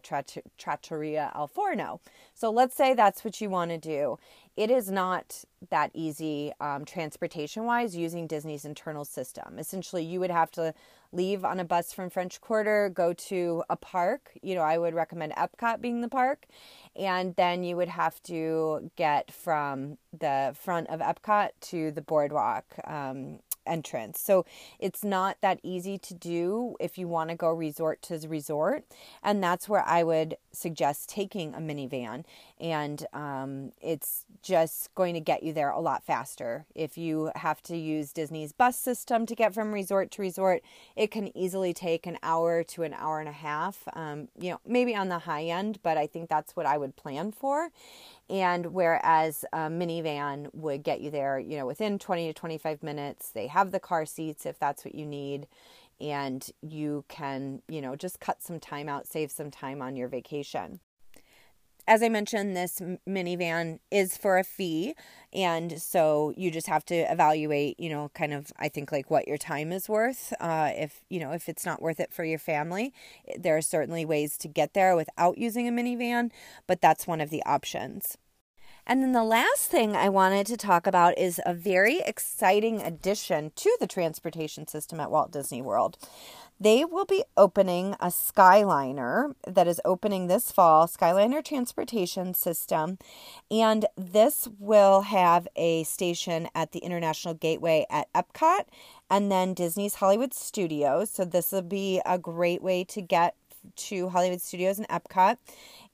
Trattoria 0.58 1.32
Al 1.36 1.47
Forno. 1.47 2.02
So 2.34 2.49
let's 2.49 2.76
say 2.76 2.95
that's 2.95 3.23
what 3.23 3.39
you 3.39 3.52
want 3.52 3.69
to 3.69 3.78
do 3.78 4.17
it 4.56 4.70
is 4.70 4.92
not 4.92 5.44
that 5.70 5.92
easy 5.94 6.52
um, 6.60 6.86
transportation 6.86 7.66
wise 7.66 7.96
using 7.96 8.28
Disney's 8.28 8.66
internal 8.66 9.06
system. 9.06 9.58
Essentially, 9.58 10.04
you 10.04 10.20
would 10.20 10.30
have 10.30 10.52
to 10.52 10.74
leave 11.12 11.46
on 11.46 11.60
a 11.60 11.63
bus 11.63 11.94
from 11.94 12.10
French 12.10 12.42
Quarter, 12.42 12.89
go 12.89 13.13
to 13.13 13.63
a 13.70 13.76
park. 13.76 14.32
You 14.42 14.56
know, 14.56 14.62
I 14.62 14.78
would 14.78 14.94
recommend 14.94 15.34
Epcot 15.34 15.82
being 15.82 16.02
the 16.02 16.10
park. 16.10 16.46
And 16.96 17.36
then 17.36 17.63
you 17.63 17.78
would 17.78 17.88
have 17.88 18.22
to 18.24 18.92
get 18.96 19.32
from 19.32 19.98
the 20.18 20.56
front 20.60 20.89
of 20.89 21.00
Epcot 21.00 21.50
to 21.62 21.92
the 21.92 22.02
boardwalk 22.02 22.66
um, 22.86 23.39
entrance. 23.66 24.20
So 24.20 24.46
it's 24.80 25.04
not 25.04 25.38
that 25.42 25.60
easy 25.63 25.98
to 26.00 26.13
do 26.13 26.76
if 26.80 26.98
you 26.98 27.08
want 27.08 27.30
to 27.30 27.36
go 27.36 27.50
resort 27.50 28.02
to 28.04 28.20
resort. 28.28 28.84
And 29.24 29.44
that's 29.44 29.70
where 29.70 29.84
I 29.88 30.04
would 30.04 30.36
suggest 30.54 31.10
taking 31.10 31.54
a 31.54 31.60
minivan. 31.60 32.24
And 32.60 33.06
um, 33.13 33.72
it's 33.82 34.26
just 34.42 34.94
going 34.96 35.13
to 35.16 35.20
get 35.20 35.44
you 35.44 35.54
there 35.54 35.70
a 35.70 35.80
lot 35.80 36.04
faster. 36.04 36.66
If 36.76 36.98
you 36.98 37.32
have 37.36 37.62
to 37.63 37.78
use 37.78 38.13
Disney's 38.13 38.52
bus 38.52 38.78
system 38.78 39.26
to 39.26 39.36
get 39.36 39.54
from 39.54 39.74
resort 39.74 40.12
to 40.12 40.22
resort, 40.22 40.62
it 40.96 41.12
can 41.12 41.36
easily 41.38 41.74
take 41.74 42.06
an 42.06 42.18
hour 42.24 42.63
to 42.63 42.84
an 42.84 42.94
hour 42.94 43.20
and 43.20 43.30
a 43.30 43.34
half. 43.34 43.84
Um, 43.94 44.28
you 44.39 44.52
know, 44.52 44.60
maybe 44.66 44.96
on 44.96 45.10
the 45.10 45.20
high 45.20 45.46
end, 45.46 45.80
but 45.84 45.98
I 45.98 46.08
think 46.08 46.30
that's 46.30 46.56
what 46.56 46.66
I 46.66 46.78
would 46.78 46.96
plan 46.96 47.32
for. 47.32 47.70
And 48.30 48.68
whereas 48.68 49.44
a 49.52 49.70
minivan 49.70 50.54
would 50.54 50.84
get 50.84 51.02
you 51.02 51.12
there, 51.12 51.39
you 51.39 51.58
know, 51.58 51.66
within 51.66 52.00
20 52.00 52.28
to 52.28 52.34
25 52.34 52.82
minutes, 52.82 53.30
they 53.30 53.48
have 53.48 53.72
the 53.72 53.80
car 53.80 54.06
seats 54.06 54.46
if 54.46 54.58
that's 54.58 54.86
what 54.86 54.96
you 54.96 55.06
need. 55.06 55.48
And 56.04 56.46
you 56.62 57.06
can, 57.08 57.62
you 57.68 57.82
know, 57.82 57.96
just 57.96 58.20
cut 58.20 58.44
some 58.44 58.60
time 58.60 58.89
out, 58.89 59.08
save 59.08 59.32
some 59.32 59.50
time 59.50 59.82
on 59.82 59.96
your 59.96 60.10
vacation 60.10 60.82
as 61.88 62.02
I 62.02 62.10
mentioned, 62.10 62.56
this 62.56 62.80
minivan 63.08 63.80
is 63.92 64.16
for 64.18 64.38
a 64.38 64.44
fee. 64.44 64.96
And 65.34 65.82
so 65.82 66.34
you 66.38 66.50
just 66.50 66.68
have 66.68 66.86
to 66.86 66.96
evaluate, 66.96 67.80
you 67.80 67.89
know, 67.89 68.10
kind 68.13 68.34
of, 68.34 68.54
I 68.58 68.70
think, 68.70 68.92
like 68.92 69.12
what 69.12 69.28
your 69.28 69.38
time 69.38 69.72
is 69.72 69.89
worth. 69.89 70.34
Uh, 70.39 70.72
if, 70.74 71.04
you 71.10 71.20
know, 71.20 71.32
if 71.32 71.50
it's 71.50 71.66
not 71.66 71.82
worth 71.82 72.00
it 72.00 72.13
for 72.13 72.24
your 72.24 72.39
family, 72.39 72.94
there 73.38 73.58
are 73.58 73.62
certainly 73.62 74.06
ways 74.06 74.38
to 74.39 74.48
get 74.48 74.74
there 74.74 74.96
without 74.96 75.38
using 75.38 75.68
a 75.68 75.72
minivan, 75.72 76.32
but 76.68 76.82
that's 76.82 77.06
one 77.06 77.20
of 77.20 77.30
the 77.30 77.44
options. 77.46 78.18
And 78.86 79.02
then 79.02 79.13
the 79.13 79.24
last 79.24 79.69
thing 79.69 79.96
I 79.96 80.10
wanted 80.10 80.46
to 80.48 80.58
talk 80.58 80.86
about 80.86 81.17
is 81.17 81.39
a 81.46 81.54
very 81.54 82.00
exciting 82.00 82.82
addition 82.82 83.52
to 83.56 83.78
the 83.80 83.88
transportation 83.88 84.67
system 84.67 85.00
at 85.00 85.10
Walt 85.10 85.32
Disney 85.32 85.62
World. 85.62 85.98
They 86.60 86.86
will 86.86 87.06
be 87.06 87.24
opening 87.36 87.93
a 88.00 88.08
Skyliner 88.08 89.36
that 89.48 89.67
is 89.67 89.82
opening 89.84 90.28
this 90.28 90.52
fall, 90.52 90.88
Skyliner 90.88 91.43
Transportation 91.43 92.34
System. 92.34 92.98
And 93.50 93.86
this 93.98 94.48
will 94.60 95.02
have 95.02 95.48
a 95.56 95.84
station 95.84 96.48
at 96.54 96.72
the 96.72 96.80
International 96.80 97.34
Gateway 97.34 97.86
at 97.89 98.12
Epcot 98.13 98.65
and 99.10 99.32
then 99.32 99.54
Disney's 99.54 99.96
Hollywood 99.96 100.34
Studios. 100.34 101.10
So 101.10 101.26
this 101.26 101.52
will 101.52 101.63
be 101.63 102.02
a 102.06 102.17
great 102.17 102.62
way 102.62 102.84
to 102.86 103.02
get 103.02 103.36
to 103.76 104.10
Hollywood 104.10 104.41
Studios 104.41 104.78
and 104.78 104.88
Epcot. 104.88 105.38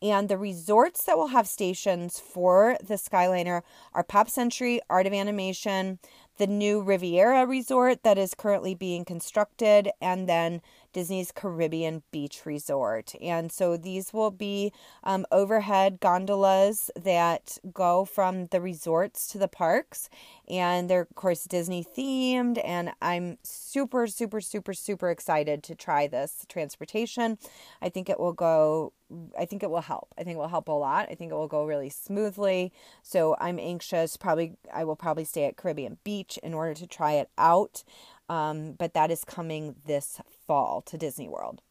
And 0.02 0.30
the 0.30 0.38
resorts 0.38 1.04
that 1.04 1.18
will 1.18 1.28
have 1.28 1.48
stations 1.48 2.20
for 2.20 2.78
the 2.82 2.96
Skyliner 2.96 3.64
are 3.94 4.04
Pop 4.04 4.30
Century, 4.30 4.80
Art 4.90 5.08
of 5.08 5.14
Animation, 5.14 6.00
the 6.38 6.48
new 6.48 6.82
Riviera 6.82 7.46
Resort 7.46 8.04
that 8.04 8.18
is 8.18 8.34
currently 8.34 8.74
being 8.74 9.04
constructed, 9.04 9.90
and 10.02 10.28
then 10.28 10.62
Disney's 10.94 11.32
Caribbean 11.32 12.04
Beach 12.12 12.46
Resort. 12.46 13.14
And 13.22 13.52
so 13.52 13.78
these 13.78 14.14
will 14.14 14.32
be 14.32 14.74
um, 15.04 15.26
overhead 15.32 16.00
gondolas 16.00 16.92
that 16.96 17.58
go 17.74 18.06
from 18.06 18.48
the 18.48 18.62
resorts 18.62 19.28
to 19.28 19.38
the 19.38 19.48
parks. 19.48 20.10
And 20.48 20.90
they're, 20.90 21.02
of 21.02 21.16
course, 21.16 21.44
Disney 21.46 21.84
themed. 21.84 22.62
And 22.64 22.92
I'm 23.02 23.38
super, 23.44 24.08
super, 24.08 24.42
super, 24.42 24.74
super 24.74 25.10
excited 25.10 25.64
to 25.64 25.76
try 25.76 26.08
this 26.08 26.46
transportation. 26.50 27.38
I 27.82 27.90
think 27.90 28.10
it 28.10 28.20
will 28.20 28.34
go 28.34 28.94
I 29.38 29.46
think 29.46 29.64
it 29.64 29.70
will 29.70 29.82
help. 29.82 30.14
I 30.18 30.24
think 30.24 30.36
it 30.36 30.40
will 30.40 30.48
help 30.48 30.68
a 30.68 30.74
lot. 30.74 31.08
I 31.10 31.16
think 31.16 31.32
it 31.32 31.36
will 31.36 31.48
go 31.48 31.66
really 31.66 31.90
smoothly. 31.90 32.72
So 33.02 33.36
I'm 33.40 33.60
anxious. 33.60 34.18
Probably, 34.18 34.54
I 34.72 34.84
will 34.84 34.96
probably 34.96 35.26
stay 35.26 35.46
at 35.46 35.58
Caribbean 35.58 35.98
Beach 36.04 36.38
in 36.44 36.54
order 36.54 36.74
to 36.76 36.86
try 36.86 37.14
it 37.14 37.30
out. 37.38 37.84
Um, 38.30 38.74
but 38.74 38.94
that 38.94 39.10
is 39.10 39.24
coming 39.26 39.76
this 39.86 40.22
fall 40.50 40.82
to 40.82 40.98
Disney 40.98 41.30
World. 41.30 41.62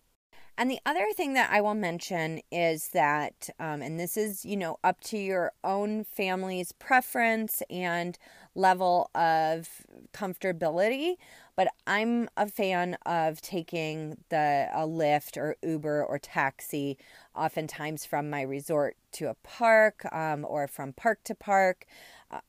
And 0.56 0.70
the 0.70 0.78
other 0.86 1.06
thing 1.12 1.34
that 1.34 1.50
I 1.50 1.60
will 1.60 1.74
mention 1.74 2.40
is 2.52 2.90
that, 2.90 3.50
um, 3.58 3.82
and 3.82 3.98
this 3.98 4.16
is, 4.16 4.44
you 4.44 4.56
know, 4.56 4.78
up 4.84 5.00
to 5.02 5.18
your 5.18 5.50
own 5.64 6.04
family's 6.04 6.70
preference 6.70 7.60
and 7.68 8.16
level 8.54 9.10
of 9.16 9.68
comfortability, 10.12 11.14
but 11.56 11.68
I'm 11.88 12.28
a 12.36 12.46
fan 12.46 12.96
of 13.04 13.40
taking 13.40 14.18
the 14.28 14.68
a 14.72 14.86
Lyft 14.86 15.36
or 15.36 15.56
Uber 15.60 16.04
or 16.04 16.20
taxi, 16.20 16.98
oftentimes 17.34 18.04
from 18.04 18.30
my 18.30 18.42
resort 18.42 18.96
to 19.12 19.28
a 19.28 19.34
park 19.42 20.06
um, 20.12 20.44
or 20.48 20.68
from 20.68 20.92
park 20.92 21.24
to 21.24 21.34
park. 21.34 21.84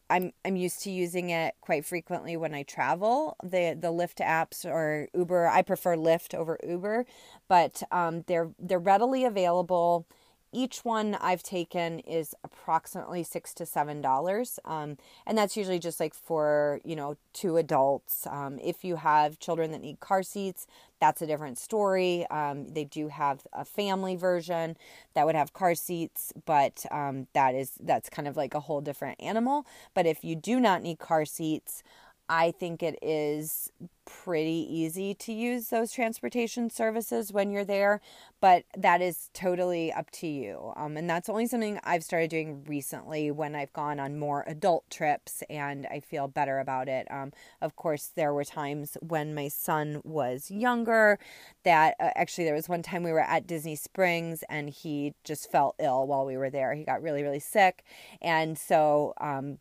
I'm 0.09 0.31
I'm 0.43 0.55
used 0.55 0.81
to 0.83 0.91
using 0.91 1.29
it 1.29 1.55
quite 1.61 1.85
frequently 1.85 2.35
when 2.35 2.53
I 2.53 2.63
travel. 2.63 3.37
The 3.43 3.77
the 3.79 3.91
Lyft 3.91 4.17
apps 4.25 4.65
or 4.65 5.07
Uber, 5.13 5.47
I 5.47 5.61
prefer 5.61 5.95
Lyft 5.95 6.33
over 6.33 6.59
Uber, 6.67 7.05
but 7.47 7.83
um, 7.91 8.23
they're 8.27 8.51
they're 8.59 8.79
readily 8.79 9.23
available 9.25 10.07
each 10.51 10.85
one 10.85 11.15
I've 11.15 11.43
taken 11.43 11.99
is 11.99 12.33
approximately 12.43 13.23
six 13.23 13.53
to 13.55 13.65
seven 13.65 14.01
dollars, 14.01 14.59
um, 14.65 14.97
and 15.25 15.37
that's 15.37 15.55
usually 15.55 15.79
just 15.79 15.99
like 15.99 16.13
for 16.13 16.79
you 16.83 16.95
know 16.95 17.15
two 17.33 17.57
adults. 17.57 18.25
Um, 18.27 18.59
if 18.59 18.83
you 18.83 18.97
have 18.97 19.39
children 19.39 19.71
that 19.71 19.81
need 19.81 19.99
car 19.99 20.23
seats, 20.23 20.67
that's 20.99 21.21
a 21.21 21.27
different 21.27 21.57
story. 21.57 22.25
Um, 22.29 22.67
they 22.69 22.83
do 22.83 23.07
have 23.09 23.45
a 23.53 23.63
family 23.65 24.15
version 24.15 24.77
that 25.13 25.25
would 25.25 25.35
have 25.35 25.53
car 25.53 25.75
seats, 25.75 26.33
but 26.45 26.85
um, 26.91 27.27
that 27.33 27.55
is 27.55 27.73
that's 27.79 28.09
kind 28.09 28.27
of 28.27 28.35
like 28.37 28.53
a 28.53 28.59
whole 28.59 28.81
different 28.81 29.21
animal. 29.21 29.65
But 29.93 30.05
if 30.05 30.23
you 30.23 30.35
do 30.35 30.59
not 30.59 30.81
need 30.83 30.99
car 30.99 31.25
seats, 31.25 31.83
I 32.29 32.51
think 32.51 32.83
it 32.83 32.99
is 33.01 33.71
pretty 34.05 34.67
easy 34.69 35.13
to 35.13 35.33
use 35.33 35.69
those 35.69 35.91
transportation 35.91 36.69
services 36.69 37.31
when 37.31 37.51
you're 37.51 37.65
there, 37.65 38.01
but 38.39 38.63
that 38.77 39.01
is 39.01 39.29
totally 39.33 39.91
up 39.91 40.11
to 40.11 40.27
you. 40.27 40.73
Um, 40.75 40.95
and 40.97 41.09
that's 41.09 41.29
only 41.29 41.47
something 41.47 41.79
I've 41.83 42.03
started 42.03 42.29
doing 42.29 42.63
recently 42.65 43.31
when 43.31 43.55
I've 43.55 43.73
gone 43.73 43.99
on 43.99 44.19
more 44.19 44.43
adult 44.47 44.89
trips 44.89 45.43
and 45.49 45.87
I 45.87 45.99
feel 45.99 46.27
better 46.27 46.59
about 46.59 46.87
it. 46.87 47.07
Um, 47.11 47.31
of 47.61 47.75
course, 47.75 48.11
there 48.15 48.33
were 48.33 48.45
times 48.45 48.95
when 49.01 49.33
my 49.33 49.47
son 49.47 50.01
was 50.03 50.51
younger 50.51 51.17
that 51.63 51.95
uh, 51.99 52.09
actually 52.15 52.45
there 52.45 52.55
was 52.55 52.69
one 52.69 52.83
time 52.83 53.03
we 53.03 53.11
were 53.11 53.19
at 53.19 53.47
Disney 53.47 53.75
Springs 53.75 54.43
and 54.49 54.69
he 54.69 55.13
just 55.23 55.51
felt 55.51 55.75
ill 55.79 56.05
while 56.05 56.25
we 56.25 56.37
were 56.37 56.49
there. 56.49 56.73
He 56.73 56.83
got 56.83 57.01
really, 57.01 57.23
really 57.23 57.39
sick. 57.39 57.83
And 58.21 58.57
so, 58.57 59.13
um, 59.19 59.59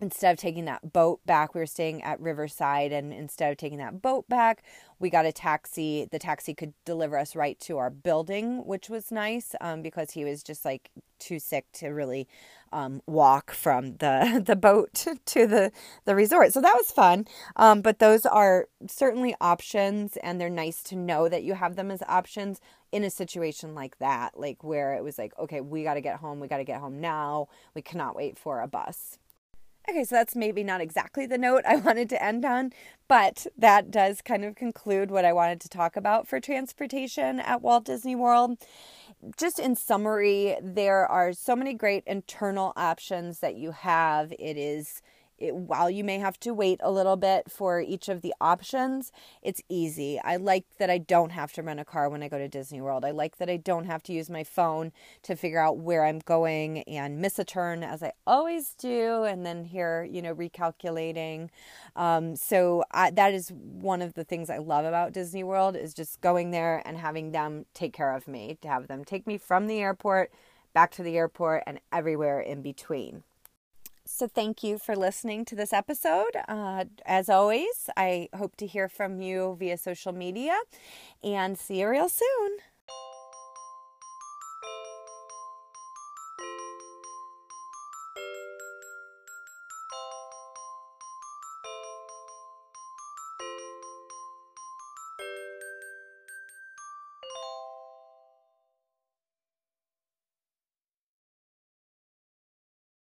instead 0.00 0.32
of 0.32 0.38
taking 0.38 0.64
that 0.66 0.92
boat 0.92 1.20
back, 1.26 1.54
we 1.54 1.60
were 1.60 1.66
staying 1.66 2.02
at 2.02 2.20
Riverside, 2.20 2.92
and 2.92 3.12
instead 3.12 3.50
of 3.50 3.58
taking 3.58 3.78
that 3.78 4.00
boat 4.00 4.28
back, 4.28 4.62
we 4.98 5.10
got 5.10 5.26
a 5.26 5.32
taxi. 5.32 6.08
The 6.10 6.18
taxi 6.18 6.54
could 6.54 6.72
deliver 6.84 7.18
us 7.18 7.34
right 7.34 7.58
to 7.60 7.78
our 7.78 7.90
building, 7.90 8.64
which 8.66 8.88
was 8.88 9.10
nice 9.10 9.54
um, 9.60 9.82
because 9.82 10.12
he 10.12 10.24
was 10.24 10.42
just 10.42 10.64
like 10.64 10.90
too 11.18 11.38
sick 11.38 11.66
to 11.72 11.88
really 11.88 12.28
um, 12.72 13.02
walk 13.06 13.50
from 13.50 13.96
the 13.96 14.42
the 14.46 14.56
boat 14.56 15.06
to 15.26 15.46
the 15.46 15.72
the 16.04 16.14
resort. 16.14 16.52
So 16.52 16.60
that 16.60 16.74
was 16.76 16.90
fun. 16.90 17.26
Um, 17.56 17.80
but 17.82 17.98
those 17.98 18.24
are 18.26 18.68
certainly 18.88 19.34
options, 19.40 20.16
and 20.18 20.40
they're 20.40 20.50
nice 20.50 20.82
to 20.84 20.96
know 20.96 21.28
that 21.28 21.42
you 21.42 21.54
have 21.54 21.76
them 21.76 21.90
as 21.90 22.02
options 22.08 22.60
in 22.92 23.04
a 23.04 23.10
situation 23.10 23.74
like 23.74 23.98
that, 23.98 24.38
like 24.38 24.64
where 24.64 24.94
it 24.94 25.04
was 25.04 25.18
like, 25.18 25.32
okay, 25.38 25.60
we 25.60 25.82
got 25.82 25.94
to 25.94 26.00
get 26.00 26.16
home. 26.16 26.40
We 26.40 26.48
got 26.48 26.58
to 26.58 26.64
get 26.64 26.80
home 26.80 27.00
now. 27.00 27.48
We 27.74 27.82
cannot 27.82 28.16
wait 28.16 28.38
for 28.38 28.60
a 28.60 28.68
bus. 28.68 29.18
Okay, 29.88 30.04
so 30.04 30.16
that's 30.16 30.36
maybe 30.36 30.62
not 30.62 30.80
exactly 30.82 31.24
the 31.24 31.38
note 31.38 31.62
I 31.66 31.76
wanted 31.86 32.10
to 32.10 32.22
end 32.22 32.44
on, 32.44 32.72
but 33.08 33.46
that 33.56 33.90
does 33.90 34.20
kind 34.20 34.44
of 34.44 34.54
conclude 34.54 35.10
what 35.10 35.24
I 35.24 35.32
wanted 35.32 35.60
to 35.62 35.68
talk 35.68 35.96
about 35.96 36.28
for 36.28 36.40
transportation 36.40 37.40
at 37.40 37.62
Walt 37.62 37.84
Disney 37.86 38.14
World. 38.14 38.58
Just 39.36 39.58
in 39.58 39.76
summary, 39.76 40.56
there 40.62 41.06
are 41.06 41.32
so 41.32 41.56
many 41.56 41.74
great 41.74 42.04
internal 42.06 42.72
options 42.76 43.40
that 43.40 43.56
you 43.56 43.72
have. 43.72 44.32
It 44.32 44.56
is 44.58 45.02
it, 45.38 45.54
while 45.54 45.90
you 45.90 46.04
may 46.04 46.18
have 46.18 46.38
to 46.40 46.52
wait 46.52 46.80
a 46.82 46.90
little 46.90 47.16
bit 47.16 47.50
for 47.50 47.80
each 47.80 48.08
of 48.08 48.22
the 48.22 48.34
options, 48.40 49.12
it's 49.42 49.62
easy. 49.68 50.20
I 50.22 50.36
like 50.36 50.64
that 50.78 50.90
I 50.90 50.98
don't 50.98 51.30
have 51.30 51.52
to 51.52 51.62
rent 51.62 51.80
a 51.80 51.84
car 51.84 52.08
when 52.08 52.22
I 52.22 52.28
go 52.28 52.38
to 52.38 52.48
Disney 52.48 52.80
World. 52.80 53.04
I 53.04 53.10
like 53.10 53.38
that 53.38 53.48
I 53.48 53.56
don't 53.56 53.86
have 53.86 54.02
to 54.04 54.12
use 54.12 54.28
my 54.28 54.44
phone 54.44 54.92
to 55.22 55.36
figure 55.36 55.60
out 55.60 55.78
where 55.78 56.04
I'm 56.04 56.20
going 56.20 56.82
and 56.82 57.18
miss 57.18 57.38
a 57.38 57.44
turn 57.44 57.82
as 57.82 58.02
I 58.02 58.12
always 58.26 58.74
do, 58.74 59.24
and 59.24 59.46
then 59.46 59.64
here, 59.64 60.04
you 60.04 60.22
know, 60.22 60.34
recalculating. 60.34 61.48
Um, 61.96 62.36
so 62.36 62.84
I, 62.90 63.10
that 63.12 63.34
is 63.34 63.50
one 63.50 64.02
of 64.02 64.14
the 64.14 64.24
things 64.24 64.50
I 64.50 64.58
love 64.58 64.84
about 64.84 65.12
Disney 65.12 65.44
World 65.44 65.76
is 65.76 65.94
just 65.94 66.20
going 66.20 66.50
there 66.50 66.82
and 66.84 66.96
having 66.96 67.32
them 67.32 67.66
take 67.74 67.92
care 67.92 68.14
of 68.14 68.28
me, 68.28 68.58
to 68.62 68.68
have 68.68 68.88
them 68.88 69.04
take 69.04 69.26
me 69.26 69.38
from 69.38 69.66
the 69.66 69.78
airport 69.78 70.30
back 70.74 70.90
to 70.92 71.02
the 71.02 71.16
airport 71.16 71.62
and 71.66 71.80
everywhere 71.92 72.40
in 72.40 72.62
between. 72.62 73.22
So, 74.10 74.26
thank 74.26 74.64
you 74.64 74.78
for 74.78 74.96
listening 74.96 75.44
to 75.44 75.54
this 75.54 75.72
episode. 75.72 76.32
Uh, 76.48 76.86
as 77.04 77.28
always, 77.28 77.90
I 77.96 78.28
hope 78.34 78.56
to 78.56 78.66
hear 78.66 78.88
from 78.88 79.20
you 79.20 79.56
via 79.58 79.76
social 79.76 80.12
media 80.12 80.56
and 81.22 81.58
see 81.58 81.80
you 81.80 81.88
real 81.88 82.08
soon. 82.08 82.58